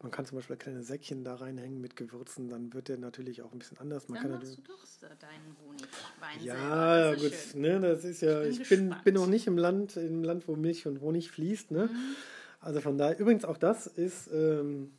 man 0.00 0.12
kann 0.12 0.26
zum 0.26 0.36
Beispiel 0.36 0.56
kleine 0.56 0.82
Säckchen 0.82 1.24
da 1.24 1.36
reinhängen 1.36 1.80
mit 1.80 1.96
Gewürzen, 1.96 2.48
dann 2.48 2.72
wird 2.74 2.88
der 2.88 2.98
natürlich 2.98 3.42
auch 3.42 3.52
ein 3.52 3.58
bisschen 3.58 3.78
anders. 3.78 4.08
Man 4.08 4.22
dann 4.22 4.32
kann 4.32 4.40
machst 4.40 4.58
du 4.58 4.62
doch 4.62 5.18
deinen 5.18 5.56
Honigwein 5.66 6.44
Ja, 6.44 7.14
gut, 7.14 7.54
ne, 7.54 7.80
das 7.80 8.04
ist 8.04 8.20
ja, 8.20 8.42
ich 8.42 8.68
bin, 8.68 8.90
ich 8.90 8.94
bin, 8.94 9.02
bin 9.04 9.16
auch 9.16 9.26
nicht 9.26 9.46
im 9.46 9.56
Land, 9.56 9.96
im 9.96 10.22
Land, 10.22 10.46
wo 10.46 10.54
Milch 10.54 10.86
und 10.86 11.00
Honig 11.00 11.30
fließt, 11.30 11.70
ne? 11.70 11.86
Mhm. 11.86 12.16
Also 12.60 12.80
von 12.80 12.98
daher, 12.98 13.18
übrigens 13.18 13.44
auch 13.44 13.58
das 13.58 13.86
ist 13.86 14.28
ähm, 14.32 14.92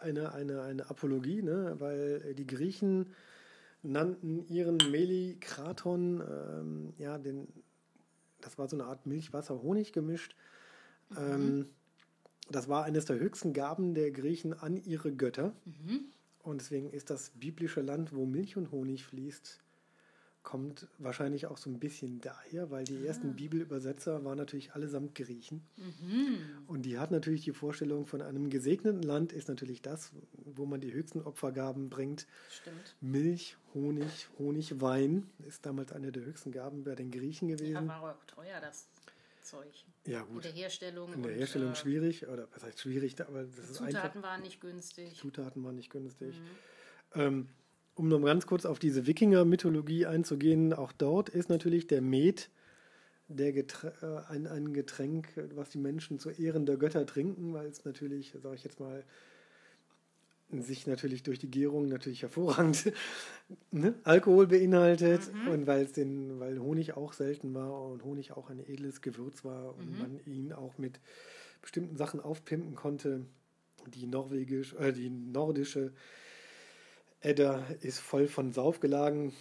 eine, 0.00 0.32
eine, 0.32 0.62
eine 0.62 0.88
Apologie, 0.90 1.42
ne? 1.42 1.74
weil 1.78 2.34
die 2.34 2.46
Griechen 2.46 3.14
nannten 3.82 4.46
ihren 4.48 4.76
Melikraton, 4.90 6.20
ähm, 6.20 6.92
ja, 6.98 7.18
den, 7.18 7.48
das 8.40 8.58
war 8.58 8.68
so 8.68 8.76
eine 8.76 8.84
Art 8.84 9.06
Milch-Wasser-Honig 9.06 9.92
gemischt. 9.92 10.34
Mhm. 11.10 11.16
Ähm, 11.18 11.66
das 12.50 12.68
war 12.68 12.84
eines 12.84 13.04
der 13.04 13.18
höchsten 13.18 13.52
Gaben 13.52 13.94
der 13.94 14.10
Griechen 14.10 14.52
an 14.52 14.76
ihre 14.76 15.12
Götter. 15.12 15.54
Mhm. 15.64 16.06
Und 16.42 16.60
deswegen 16.60 16.90
ist 16.90 17.10
das 17.10 17.30
biblische 17.30 17.80
Land, 17.80 18.14
wo 18.14 18.26
Milch 18.26 18.56
und 18.56 18.72
Honig 18.72 19.04
fließt, 19.04 19.60
kommt 20.50 20.88
wahrscheinlich 20.98 21.46
auch 21.46 21.58
so 21.58 21.70
ein 21.70 21.78
bisschen 21.78 22.20
daher, 22.20 22.72
weil 22.72 22.82
die 22.82 22.98
ah. 23.04 23.06
ersten 23.06 23.36
Bibelübersetzer 23.36 24.24
waren 24.24 24.36
natürlich 24.36 24.72
allesamt 24.72 25.14
Griechen. 25.14 25.62
Mhm. 25.76 26.38
Und 26.66 26.82
die 26.82 26.98
hat 26.98 27.12
natürlich 27.12 27.44
die 27.44 27.52
Vorstellung 27.52 28.04
von 28.04 28.20
einem 28.20 28.50
gesegneten 28.50 29.00
Land 29.00 29.32
ist 29.32 29.46
natürlich 29.46 29.80
das, 29.80 30.10
wo 30.32 30.66
man 30.66 30.80
die 30.80 30.92
höchsten 30.92 31.22
Opfergaben 31.22 31.88
bringt. 31.88 32.26
Stimmt. 32.50 32.96
Milch, 33.00 33.58
Honig, 33.74 34.28
Honig, 34.40 34.80
Wein 34.80 35.30
ist 35.46 35.64
damals 35.64 35.92
eine 35.92 36.10
der 36.10 36.24
höchsten 36.24 36.50
Gaben 36.50 36.82
bei 36.82 36.96
den 36.96 37.12
Griechen 37.12 37.46
gewesen. 37.46 37.74
Ja, 37.74 37.86
war 37.86 38.02
auch 38.02 38.24
teuer, 38.26 38.60
das 38.60 38.88
Zeug. 39.42 39.72
Ja, 40.04 40.22
gut. 40.22 40.44
In 40.44 40.52
der 40.52 40.62
Herstellung. 40.62 41.12
In 41.12 41.22
der 41.22 41.32
Herstellung 41.32 41.68
und, 41.68 41.74
äh, 41.74 41.78
schwierig, 41.78 42.26
oder 42.26 42.48
was 42.52 42.64
heißt 42.64 42.80
schwierig, 42.80 43.20
aber 43.20 43.44
das 43.44 43.56
ist 43.56 43.74
Zutaten 43.76 43.96
einfach. 43.98 44.22
waren 44.24 44.42
nicht 44.42 44.60
günstig. 44.60 45.14
Zutaten 45.16 45.62
waren 45.62 45.76
nicht 45.76 45.90
günstig. 45.90 46.34
Mhm. 46.34 47.20
Ähm, 47.20 47.48
um 48.00 48.08
noch 48.08 48.22
ganz 48.24 48.46
kurz 48.46 48.64
auf 48.64 48.78
diese 48.78 49.06
Wikinger-Mythologie 49.06 50.06
einzugehen, 50.06 50.72
auch 50.72 50.90
dort 50.90 51.28
ist 51.28 51.50
natürlich 51.50 51.86
der 51.86 52.00
Met 52.00 52.48
der 53.28 53.52
Getränk, 53.52 53.94
äh, 54.02 54.32
ein, 54.32 54.46
ein 54.46 54.72
Getränk, 54.72 55.28
was 55.54 55.68
die 55.68 55.78
Menschen 55.78 56.18
zu 56.18 56.30
Ehren 56.30 56.64
der 56.64 56.78
Götter 56.78 57.04
trinken, 57.04 57.52
weil 57.52 57.66
es 57.66 57.84
natürlich, 57.84 58.34
sage 58.42 58.56
ich 58.56 58.64
jetzt 58.64 58.80
mal, 58.80 59.04
sich 60.50 60.86
natürlich 60.86 61.22
durch 61.22 61.38
die 61.38 61.50
Gärung 61.50 61.88
natürlich 61.88 62.22
hervorragend 62.22 62.90
ne, 63.70 63.94
Alkohol 64.02 64.46
beinhaltet 64.46 65.30
mhm. 65.32 65.48
und 65.48 65.66
weil 65.66 65.84
es 65.84 65.92
den, 65.92 66.40
weil 66.40 66.58
Honig 66.58 66.96
auch 66.96 67.12
selten 67.12 67.52
war 67.54 67.84
und 67.84 68.02
Honig 68.02 68.32
auch 68.32 68.48
ein 68.48 68.66
edles 68.66 69.02
Gewürz 69.02 69.44
war 69.44 69.76
und 69.76 69.92
mhm. 69.92 69.98
man 69.98 70.20
ihn 70.24 70.52
auch 70.54 70.78
mit 70.78 71.00
bestimmten 71.60 71.96
Sachen 71.96 72.18
aufpimpen 72.18 72.74
konnte. 72.74 73.26
Die 73.94 74.06
norwegisch, 74.06 74.74
äh, 74.74 74.90
die 74.92 75.10
nordische 75.10 75.92
Edda 77.22 77.66
ist 77.82 78.00
voll 78.00 78.28
von 78.28 78.52
Saufgelagen. 78.52 79.32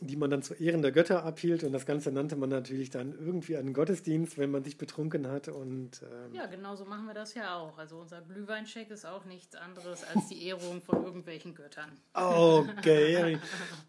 Die 0.00 0.16
man 0.16 0.30
dann 0.30 0.42
zu 0.42 0.54
Ehren 0.54 0.82
der 0.82 0.92
Götter 0.92 1.24
abhielt. 1.24 1.64
Und 1.64 1.72
das 1.72 1.84
Ganze 1.84 2.12
nannte 2.12 2.36
man 2.36 2.50
natürlich 2.50 2.90
dann 2.90 3.12
irgendwie 3.18 3.56
einen 3.56 3.72
Gottesdienst, 3.72 4.38
wenn 4.38 4.50
man 4.50 4.62
sich 4.62 4.78
betrunken 4.78 5.28
hat. 5.28 5.48
Und, 5.48 6.02
ähm 6.02 6.34
ja, 6.34 6.46
genau 6.46 6.76
so 6.76 6.84
machen 6.84 7.06
wir 7.06 7.14
das 7.14 7.34
ja 7.34 7.56
auch. 7.56 7.78
Also 7.78 7.98
unser 7.98 8.20
Glühweincheck 8.20 8.90
ist 8.90 9.04
auch 9.04 9.24
nichts 9.24 9.56
anderes 9.56 10.04
als 10.04 10.28
die 10.28 10.46
Ehrung 10.46 10.80
von 10.80 11.04
irgendwelchen 11.04 11.54
Göttern. 11.54 11.90
Okay, 12.12 13.38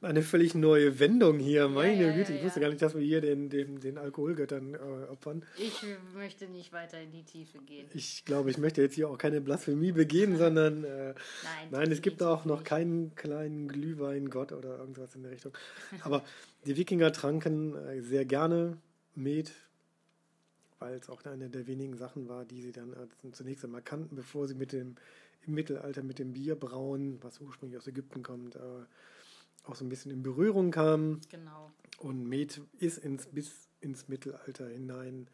eine 0.01 0.21
völlig 0.23 0.55
neue 0.55 0.99
Wendung 0.99 1.37
hier. 1.37 1.67
Meine 1.67 2.01
ja, 2.01 2.07
ja, 2.07 2.15
Güte, 2.15 2.33
ich 2.33 2.43
wusste 2.43 2.59
gar 2.59 2.69
nicht, 2.69 2.81
dass 2.81 2.95
wir 2.95 3.01
hier 3.01 3.21
den, 3.21 3.49
den, 3.49 3.79
den 3.79 3.97
Alkoholgöttern 3.97 4.73
äh, 4.73 4.77
opfern. 5.09 5.45
Ich 5.57 5.83
möchte 6.15 6.47
nicht 6.47 6.73
weiter 6.73 6.99
in 6.99 7.11
die 7.11 7.23
Tiefe 7.23 7.59
gehen. 7.59 7.87
Ich 7.93 8.25
glaube, 8.25 8.49
ich 8.49 8.57
möchte 8.57 8.81
jetzt 8.81 8.95
hier 8.95 9.09
auch 9.09 9.17
keine 9.17 9.41
Blasphemie 9.41 9.91
begehen, 9.91 10.37
sondern 10.37 10.83
äh, 10.83 11.07
nein, 11.07 11.15
nein 11.71 11.91
es 11.91 12.01
gibt 12.01 12.23
auch 12.23 12.45
noch 12.45 12.63
keinen 12.63 13.13
kleinen 13.15 13.67
Glühweingott 13.67 14.51
oder 14.51 14.79
irgendwas 14.79 15.15
in 15.15 15.23
der 15.23 15.31
Richtung. 15.31 15.53
Aber 16.03 16.23
die 16.65 16.77
Wikinger 16.77 17.11
tranken 17.11 17.75
äh, 17.75 18.01
sehr 18.01 18.25
gerne 18.25 18.77
Met, 19.15 19.51
weil 20.79 20.95
es 20.95 21.09
auch 21.09 21.23
eine 21.25 21.49
der 21.49 21.67
wenigen 21.67 21.97
Sachen 21.97 22.29
war, 22.29 22.45
die 22.45 22.61
sie 22.61 22.71
dann 22.71 22.93
äh, 22.93 23.31
zunächst 23.31 23.63
einmal 23.65 23.81
kannten, 23.81 24.15
bevor 24.15 24.47
sie 24.47 24.55
mit 24.55 24.71
dem 24.71 24.95
im 25.45 25.53
Mittelalter 25.53 26.03
mit 26.03 26.19
dem 26.19 26.33
Bierbrauen, 26.33 27.17
was 27.21 27.39
ursprünglich 27.39 27.77
aus 27.77 27.87
Ägypten 27.87 28.23
kommt, 28.23 28.55
äh, 28.55 28.59
auch 29.65 29.75
so 29.75 29.85
ein 29.85 29.89
bisschen 29.89 30.11
in 30.11 30.23
Berührung 30.23 30.71
kamen. 30.71 31.21
Genau. 31.29 31.71
Und 31.99 32.27
Met 32.27 32.61
ist 32.79 32.97
ins, 32.97 33.27
bis 33.27 33.69
ins 33.81 34.07
Mittelalter 34.07 34.67
hinein 34.67 35.27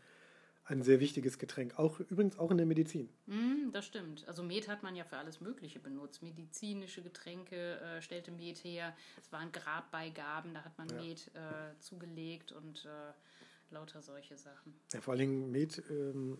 ein 0.65 0.81
sehr 0.81 0.99
wichtiges 0.99 1.37
Getränk. 1.37 1.77
Auch 1.77 1.99
übrigens 1.99 2.39
auch 2.39 2.49
in 2.51 2.57
der 2.57 2.65
Medizin. 2.65 3.09
Mm, 3.27 3.71
das 3.71 3.85
stimmt. 3.85 4.27
Also 4.27 4.43
Met 4.43 4.67
hat 4.67 4.81
man 4.83 4.95
ja 4.95 5.03
für 5.03 5.17
alles 5.17 5.39
Mögliche 5.39 5.79
benutzt. 5.79 6.23
Medizinische 6.23 7.01
Getränke 7.03 7.79
äh, 7.79 8.01
stellte 8.01 8.31
Met 8.31 8.63
her. 8.63 8.95
Es 9.21 9.31
waren 9.31 9.51
Grabbeigaben, 9.51 10.53
da 10.53 10.63
hat 10.63 10.77
man 10.77 10.89
ja. 10.89 11.01
Met 11.01 11.31
äh, 11.35 11.79
zugelegt 11.79 12.51
und 12.51 12.85
äh, 12.85 13.73
lauter 13.73 14.01
solche 14.01 14.37
Sachen. 14.37 14.73
Ja, 14.91 15.01
vor 15.01 15.13
allen 15.13 15.19
Dingen 15.19 15.51
Met, 15.51 15.83
ähm, 15.89 16.39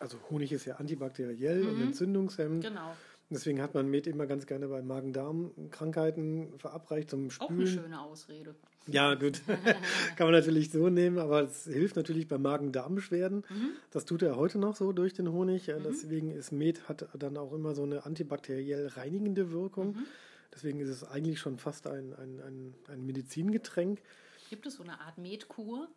also 0.00 0.18
Honig 0.30 0.50
ist 0.50 0.64
ja 0.64 0.76
antibakteriell 0.76 1.62
mhm. 1.62 1.68
und 1.68 1.82
entzündungshemmend. 1.82 2.64
Genau. 2.64 2.96
Deswegen 3.30 3.62
hat 3.62 3.74
man 3.74 3.88
Met 3.88 4.08
immer 4.08 4.26
ganz 4.26 4.46
gerne 4.46 4.66
bei 4.66 4.82
Magen-Darm-Krankheiten 4.82 6.58
verabreicht 6.58 7.10
zum 7.10 7.30
Spülen. 7.30 7.48
Auch 7.48 7.54
eine 7.54 7.66
schöne 7.66 8.00
Ausrede. 8.00 8.56
Ja, 8.88 9.14
gut. 9.14 9.42
Kann 10.16 10.26
man 10.26 10.32
natürlich 10.32 10.70
so 10.70 10.88
nehmen, 10.88 11.18
aber 11.18 11.42
es 11.42 11.64
hilft 11.64 11.94
natürlich 11.94 12.26
bei 12.26 12.38
Magen-Darm-Beschwerden. 12.38 13.44
Mhm. 13.48 13.70
Das 13.92 14.04
tut 14.04 14.22
er 14.22 14.36
heute 14.36 14.58
noch 14.58 14.74
so 14.74 14.92
durch 14.92 15.14
den 15.14 15.30
Honig. 15.30 15.68
Mhm. 15.68 15.82
Deswegen 15.84 16.30
ist 16.32 16.50
Met 16.50 16.88
hat 16.88 17.08
dann 17.16 17.36
auch 17.36 17.52
immer 17.52 17.76
so 17.76 17.84
eine 17.84 18.04
antibakteriell 18.04 18.88
reinigende 18.88 19.52
Wirkung. 19.52 19.92
Mhm. 19.92 20.06
Deswegen 20.52 20.80
ist 20.80 20.88
es 20.88 21.04
eigentlich 21.04 21.38
schon 21.38 21.58
fast 21.58 21.86
ein, 21.86 22.12
ein, 22.14 22.40
ein, 22.40 22.74
ein 22.88 23.06
Medizingetränk. 23.06 24.00
Gibt 24.48 24.66
es 24.66 24.74
so 24.74 24.82
eine 24.82 25.00
Art 25.00 25.18
Metkur? 25.18 25.88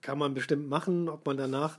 Kann 0.00 0.18
man 0.18 0.34
bestimmt 0.34 0.68
machen, 0.68 1.08
ob 1.08 1.26
man 1.26 1.36
danach 1.36 1.78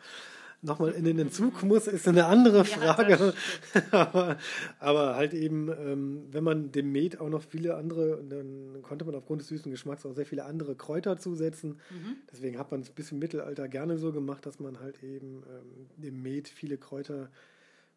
nochmal 0.61 0.91
in 0.91 1.05
den 1.05 1.19
Entzug 1.19 1.63
muss, 1.63 1.87
ist 1.87 2.07
eine 2.07 2.25
andere 2.25 2.65
Frage. 2.65 3.33
Ja, 3.73 3.91
aber, 3.91 4.37
aber, 4.79 5.15
halt 5.15 5.33
eben, 5.33 5.69
ähm, 5.69 6.23
wenn 6.31 6.43
man 6.43 6.71
dem 6.71 6.91
Met 6.91 7.19
auch 7.19 7.29
noch 7.29 7.43
viele 7.43 7.75
andere, 7.75 8.23
dann 8.23 8.81
konnte 8.81 9.05
man 9.05 9.15
aufgrund 9.15 9.41
des 9.41 9.47
süßen 9.49 9.71
Geschmacks 9.71 10.05
auch 10.05 10.13
sehr 10.13 10.25
viele 10.25 10.45
andere 10.45 10.75
Kräuter 10.75 11.17
zusetzen. 11.17 11.79
Mhm. 11.89 12.17
Deswegen 12.31 12.57
hat 12.57 12.71
man 12.71 12.81
es 12.81 12.89
bis 12.89 13.11
im 13.11 13.19
Mittelalter 13.19 13.67
gerne 13.67 13.97
so 13.97 14.11
gemacht, 14.11 14.45
dass 14.45 14.59
man 14.59 14.79
halt 14.79 15.03
eben 15.03 15.43
ähm, 15.49 15.87
dem 15.97 16.21
Met 16.21 16.47
viele 16.47 16.77
Kräuter 16.77 17.29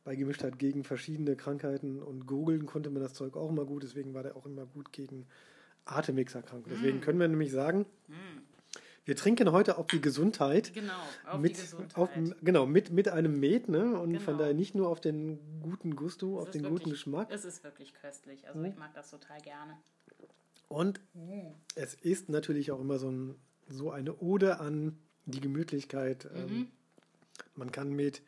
beigemischt 0.04 0.42
hat 0.42 0.58
gegen 0.58 0.84
verschiedene 0.84 1.36
Krankheiten 1.36 2.02
und 2.02 2.26
Gurgeln 2.26 2.66
konnte 2.66 2.90
man 2.90 3.02
das 3.02 3.14
Zeug 3.14 3.36
auch 3.36 3.50
immer 3.50 3.64
gut. 3.64 3.82
Deswegen 3.82 4.14
war 4.14 4.22
der 4.22 4.36
auch 4.36 4.46
immer 4.46 4.64
gut 4.66 4.92
gegen 4.92 5.26
Atemwegserkrankungen. 5.84 6.76
Deswegen 6.76 6.98
mhm. 6.98 7.02
können 7.02 7.20
wir 7.20 7.28
nämlich 7.28 7.52
sagen, 7.52 7.86
mhm 8.08 8.48
wir 9.08 9.16
trinken 9.16 9.50
heute 9.52 9.78
auf 9.78 9.86
die 9.86 10.02
Gesundheit. 10.02 10.74
Genau, 10.74 10.92
auf 11.24 11.40
mit, 11.40 11.56
die 11.56 11.62
Gesundheit. 11.62 11.96
Auf, 11.96 12.10
genau, 12.42 12.66
mit, 12.66 12.90
mit 12.90 13.08
einem 13.08 13.40
Met, 13.40 13.66
ne? 13.66 13.98
Und 13.98 14.10
genau. 14.10 14.22
von 14.22 14.36
daher 14.36 14.52
nicht 14.52 14.74
nur 14.74 14.86
auf 14.88 15.00
den 15.00 15.38
guten 15.62 15.96
Gusto, 15.96 16.38
auf 16.38 16.50
den 16.50 16.64
wirklich, 16.64 16.80
guten 16.80 16.90
Geschmack. 16.90 17.28
Es 17.30 17.46
ist 17.46 17.64
wirklich 17.64 17.94
köstlich. 17.94 18.46
Also 18.46 18.58
mhm. 18.58 18.66
ich 18.66 18.76
mag 18.76 18.92
das 18.92 19.08
total 19.08 19.40
gerne. 19.40 19.78
Und 20.68 21.00
mhm. 21.14 21.54
es 21.74 21.94
ist 21.94 22.28
natürlich 22.28 22.70
auch 22.70 22.80
immer 22.80 22.98
so, 22.98 23.10
ein, 23.10 23.34
so 23.66 23.90
eine 23.90 24.14
Ode 24.18 24.60
an 24.60 24.98
die 25.24 25.40
Gemütlichkeit. 25.40 26.28
Ähm, 26.34 26.44
mhm. 26.44 26.66
man 27.54 27.72
kann 27.72 27.94
Met 27.94 28.20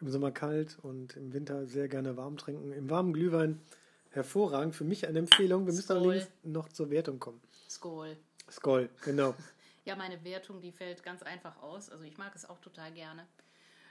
im 0.00 0.08
Sommer 0.08 0.30
kalt 0.30 0.78
und 0.80 1.14
im 1.14 1.34
Winter 1.34 1.66
sehr 1.66 1.88
gerne 1.88 2.16
warm 2.16 2.38
trinken. 2.38 2.72
Im 2.72 2.88
warmen 2.88 3.12
Glühwein 3.12 3.60
hervorragend. 4.08 4.74
Für 4.74 4.84
mich 4.84 5.06
eine 5.06 5.18
Empfehlung. 5.18 5.66
Wir 5.66 5.74
müssen 5.74 5.92
allerdings 5.92 6.26
noch 6.42 6.70
zur 6.70 6.88
Wertung 6.88 7.18
kommen. 7.18 7.42
Skoll. 7.68 8.16
Skoll, 8.50 8.88
genau. 9.04 9.34
Ja, 9.84 9.96
meine 9.96 10.22
Wertung, 10.24 10.60
die 10.60 10.72
fällt 10.72 11.02
ganz 11.02 11.22
einfach 11.22 11.60
aus. 11.62 11.90
Also 11.90 12.04
ich 12.04 12.18
mag 12.18 12.34
es 12.34 12.48
auch 12.48 12.60
total 12.60 12.92
gerne. 12.92 13.26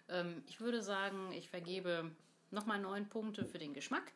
Ähm, 0.10 0.44
ich 0.48 0.62
würde 0.62 0.82
sagen, 0.82 1.32
ich 1.34 1.50
vergebe 1.50 2.12
nochmal 2.50 2.80
neun 2.80 3.10
Punkte 3.10 3.46
für 3.46 3.58
den 3.58 3.74
Geschmack 3.74 4.14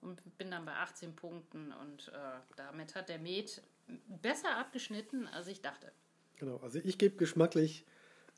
und 0.00 0.22
bin 0.38 0.50
dann 0.50 0.64
bei 0.64 0.74
18 0.74 1.16
Punkten 1.16 1.72
und 1.72 2.08
äh, 2.08 2.40
damit 2.56 2.94
hat 2.94 3.08
der 3.08 3.18
Met 3.18 3.62
besser 4.06 4.56
abgeschnitten, 4.56 5.26
als 5.26 5.48
ich 5.48 5.60
dachte. 5.60 5.92
Genau, 6.36 6.58
also 6.58 6.78
ich 6.78 6.98
gebe 6.98 7.16
geschmacklich 7.16 7.84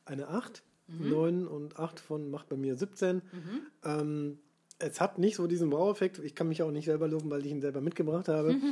eine 0.04 0.28
8. 0.28 0.62
Mhm. 0.86 1.10
9 1.10 1.46
und 1.46 1.78
8 1.78 2.00
von 2.00 2.30
macht 2.30 2.48
bei 2.48 2.56
mir 2.56 2.76
17. 2.76 3.16
Mhm. 3.16 3.66
Ähm, 3.84 4.40
es 4.80 5.00
hat 5.00 5.18
nicht 5.18 5.36
so 5.36 5.46
diesen 5.46 5.70
Wow-Effekt. 5.70 6.18
Ich 6.18 6.34
kann 6.34 6.48
mich 6.48 6.62
auch 6.62 6.70
nicht 6.70 6.86
selber 6.86 7.06
loben, 7.06 7.30
weil 7.30 7.44
ich 7.44 7.52
ihn 7.52 7.60
selber 7.60 7.80
mitgebracht 7.80 8.28
habe. 8.28 8.56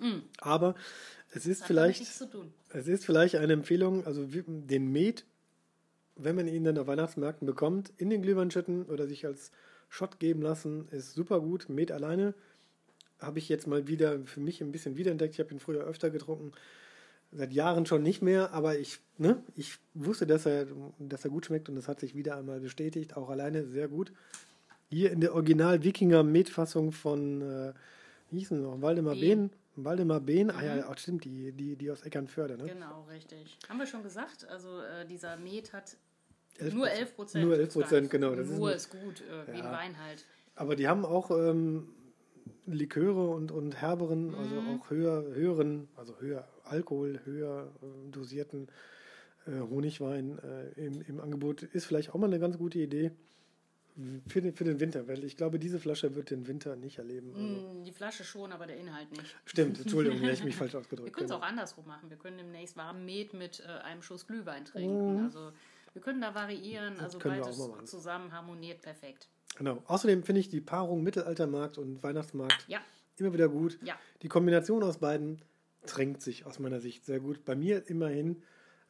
Mhm. 0.00 0.22
Aber 0.40 0.76
es 1.32 1.44
ist 1.44 1.64
vielleicht, 1.64 2.00
es 2.00 2.86
ist 2.86 3.04
vielleicht 3.04 3.34
eine 3.34 3.52
Empfehlung, 3.52 4.06
also 4.06 4.24
den 4.26 4.92
Met, 4.92 5.24
wenn 6.14 6.36
man 6.36 6.46
ihn 6.46 6.62
dann 6.62 6.78
auf 6.78 6.86
Weihnachtsmärkten 6.86 7.46
bekommt, 7.46 7.92
in 7.96 8.08
den 8.08 8.22
Glühwein 8.22 8.52
schütten 8.52 8.84
oder 8.84 9.08
sich 9.08 9.26
als 9.26 9.50
Shot 9.88 10.20
geben 10.20 10.40
lassen, 10.40 10.86
ist 10.92 11.14
super 11.14 11.40
gut. 11.40 11.68
Met 11.68 11.90
alleine 11.90 12.34
habe 13.18 13.40
ich 13.40 13.48
jetzt 13.48 13.66
mal 13.66 13.88
wieder 13.88 14.20
für 14.24 14.38
mich 14.38 14.60
ein 14.60 14.70
bisschen 14.70 14.96
wiederentdeckt. 14.96 15.34
Ich 15.34 15.40
habe 15.40 15.52
ihn 15.52 15.58
früher 15.58 15.82
öfter 15.82 16.10
getrunken, 16.10 16.52
seit 17.32 17.52
Jahren 17.52 17.84
schon 17.84 18.04
nicht 18.04 18.22
mehr, 18.22 18.52
aber 18.52 18.78
ich, 18.78 19.00
ne, 19.18 19.42
ich 19.56 19.78
wusste, 19.94 20.28
dass 20.28 20.46
er, 20.46 20.68
dass 21.00 21.24
er 21.24 21.30
gut 21.30 21.46
schmeckt 21.46 21.68
und 21.68 21.74
das 21.74 21.88
hat 21.88 21.98
sich 21.98 22.14
wieder 22.14 22.36
einmal 22.36 22.60
bestätigt, 22.60 23.16
auch 23.16 23.30
alleine 23.30 23.66
sehr 23.66 23.88
gut. 23.88 24.12
Hier 24.90 25.10
in 25.12 25.20
der 25.20 25.34
Original-Wikinger-Met-Fassung 25.34 26.92
von, 26.92 27.42
äh, 27.42 27.72
wie 28.30 28.38
hieß 28.38 28.52
es 28.52 28.60
noch, 28.60 28.80
Waldemar 28.80 29.16
Behn. 29.16 29.50
Waldemar 29.76 30.20
Behn, 30.20 30.50
ah 30.50 30.62
ja, 30.62 30.88
mhm. 30.88 30.96
stimmt, 30.96 31.24
die, 31.24 31.52
die, 31.52 31.76
die 31.76 31.90
aus 31.90 32.02
Eckernförde, 32.02 32.56
ne? 32.56 32.64
Genau, 32.64 33.06
richtig. 33.10 33.58
Haben 33.68 33.78
wir 33.78 33.86
schon 33.86 34.02
gesagt, 34.02 34.48
also 34.48 34.80
äh, 34.80 35.06
dieser 35.06 35.36
Met 35.36 35.72
hat 35.72 35.96
11 36.58 36.74
nur 36.74 36.90
11 36.90 37.16
Prozent. 37.16 37.44
Nur 37.44 37.56
11 37.56 37.72
Prozent, 37.72 38.10
genau. 38.10 38.34
Das 38.34 38.48
nur 38.48 38.72
ist, 38.72 38.86
ist 38.86 38.90
gut, 38.90 39.20
äh, 39.20 39.52
wie 39.52 39.58
ja. 39.58 39.64
ein 39.64 39.72
Wein 39.72 39.98
halt. 40.02 40.24
Aber 40.56 40.74
die 40.74 40.88
haben 40.88 41.04
auch 41.04 41.30
ähm, 41.30 41.90
Liköre 42.66 43.28
und, 43.28 43.52
und 43.52 43.80
herberen, 43.80 44.34
also 44.34 44.54
mhm. 44.54 44.68
also 44.68 44.80
auch 44.80 44.90
höher, 44.90 45.22
höheren, 45.34 45.88
also 45.96 46.18
höher 46.18 46.48
Alkohol, 46.64 47.20
höher 47.24 47.70
äh, 47.82 48.10
dosierten 48.10 48.68
äh, 49.46 49.60
Honigwein 49.60 50.38
äh, 50.38 50.86
im, 50.86 51.02
im 51.02 51.20
Angebot. 51.20 51.62
Ist 51.62 51.86
vielleicht 51.86 52.10
auch 52.10 52.18
mal 52.18 52.26
eine 52.26 52.40
ganz 52.40 52.58
gute 52.58 52.78
Idee. 52.78 53.12
Für 54.28 54.40
den, 54.40 54.54
für 54.54 54.62
den 54.62 54.78
Winter, 54.78 55.08
weil 55.08 55.24
ich 55.24 55.36
glaube, 55.36 55.58
diese 55.58 55.80
Flasche 55.80 56.14
wird 56.14 56.30
den 56.30 56.46
Winter 56.46 56.76
nicht 56.76 56.98
erleben. 56.98 57.32
Also. 57.34 57.82
Die 57.84 57.90
Flasche 57.90 58.22
schon, 58.22 58.52
aber 58.52 58.66
der 58.66 58.76
Inhalt 58.76 59.10
nicht. 59.10 59.36
Stimmt, 59.44 59.78
Entschuldigung, 59.80 60.22
ich 60.22 60.44
mich 60.44 60.54
falsch 60.54 60.76
ausgedrückt. 60.76 61.06
Wir 61.06 61.12
können 61.12 61.26
es 61.26 61.32
genau. 61.32 61.42
auch 61.42 61.48
andersrum 61.48 61.86
machen. 61.86 62.08
Wir 62.08 62.16
können 62.16 62.38
demnächst 62.38 62.76
warm 62.76 63.04
Met 63.04 63.34
mit 63.34 63.60
äh, 63.60 63.82
einem 63.82 64.02
Schuss 64.02 64.26
Glühwein 64.26 64.64
trinken. 64.64 65.16
Mhm. 65.16 65.24
Also 65.24 65.52
wir 65.94 66.02
können 66.02 66.20
da 66.20 66.32
variieren, 66.32 67.00
also 67.00 67.18
beides 67.18 67.60
zusammen 67.86 68.32
harmoniert 68.32 68.82
perfekt. 68.82 69.28
Genau. 69.56 69.82
Außerdem 69.86 70.22
finde 70.22 70.40
ich 70.42 70.48
die 70.48 70.60
Paarung 70.60 71.02
Mittelaltermarkt 71.02 71.76
und 71.76 72.00
Weihnachtsmarkt 72.04 72.66
ja. 72.68 72.78
immer 73.16 73.32
wieder 73.32 73.48
gut. 73.48 73.80
Ja. 73.82 73.98
Die 74.22 74.28
Kombination 74.28 74.84
aus 74.84 74.98
beiden 74.98 75.42
trinkt 75.86 76.22
sich 76.22 76.46
aus 76.46 76.60
meiner 76.60 76.78
Sicht 76.78 77.04
sehr 77.04 77.18
gut. 77.18 77.44
Bei 77.44 77.56
mir 77.56 77.88
immerhin 77.90 78.44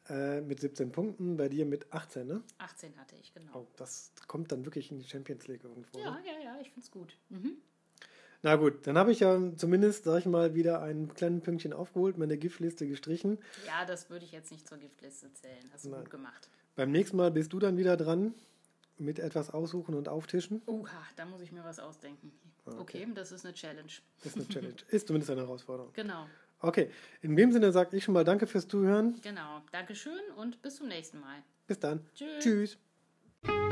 äh, 0.09 0.41
mit 0.41 0.59
17 0.59 0.91
Punkten, 0.91 1.37
bei 1.37 1.49
dir 1.49 1.65
mit 1.65 1.91
18, 1.93 2.27
ne? 2.27 2.43
18 2.57 2.97
hatte 2.97 3.15
ich, 3.15 3.33
genau. 3.33 3.51
Oh, 3.53 3.67
das 3.77 4.11
kommt 4.27 4.51
dann 4.51 4.65
wirklich 4.65 4.91
in 4.91 4.99
die 4.99 5.07
Champions 5.07 5.47
League 5.47 5.63
irgendwo. 5.63 5.99
Ja, 5.99 6.11
ne? 6.11 6.19
ja, 6.25 6.43
ja, 6.43 6.57
ich 6.61 6.69
finde 6.69 6.81
es 6.81 6.91
gut. 6.91 7.17
Mhm. 7.29 7.57
Na 8.41 8.55
gut, 8.55 8.87
dann 8.87 8.97
habe 8.97 9.11
ich 9.11 9.19
ja 9.19 9.37
zumindest, 9.57 10.05
sag 10.05 10.19
ich 10.19 10.25
mal, 10.25 10.55
wieder 10.55 10.81
ein 10.81 11.13
kleines 11.13 11.43
Pünktchen 11.43 11.73
aufgeholt, 11.73 12.17
meine 12.17 12.37
Giftliste 12.37 12.87
gestrichen. 12.87 13.37
Ja, 13.67 13.83
das 13.85 14.09
würde 14.09 14.23
ich 14.23 14.31
jetzt 14.31 14.51
nicht 14.51 14.67
zur 14.67 14.77
Giftliste 14.77 15.33
zählen. 15.33 15.69
Hast 15.73 15.85
du 15.85 15.89
Nein. 15.89 16.01
gut 16.01 16.09
gemacht. 16.09 16.49
Beim 16.75 16.91
nächsten 16.91 17.17
Mal 17.17 17.31
bist 17.31 17.51
du 17.51 17.59
dann 17.59 17.75
wieder 17.75 17.97
dran 17.97 18.33
mit 18.97 19.19
etwas 19.19 19.49
aussuchen 19.49 19.93
und 19.93 20.07
auftischen. 20.07 20.61
Oha, 20.67 21.03
da 21.17 21.25
muss 21.25 21.41
ich 21.41 21.51
mir 21.51 21.63
was 21.65 21.79
ausdenken. 21.79 22.31
Okay, 22.65 22.79
okay 22.79 23.07
das 23.13 23.33
ist 23.33 23.45
eine 23.45 23.53
Challenge. 23.53 23.91
Das 24.23 24.27
ist 24.27 24.35
eine 24.37 24.47
Challenge. 24.47 24.75
ist 24.87 25.07
zumindest 25.07 25.31
eine 25.31 25.41
Herausforderung. 25.41 25.91
Genau. 25.93 26.25
Okay, 26.61 26.89
in 27.21 27.35
dem 27.35 27.51
Sinne 27.51 27.71
sage 27.71 27.95
ich 27.95 28.03
schon 28.03 28.13
mal 28.13 28.23
Danke 28.23 28.47
fürs 28.47 28.67
Zuhören. 28.67 29.19
Genau, 29.21 29.61
Dankeschön 29.71 30.19
und 30.35 30.61
bis 30.61 30.75
zum 30.75 30.87
nächsten 30.87 31.19
Mal. 31.19 31.43
Bis 31.67 31.79
dann. 31.79 32.05
Tschüss. 32.13 32.77
Tschüss. 33.45 33.69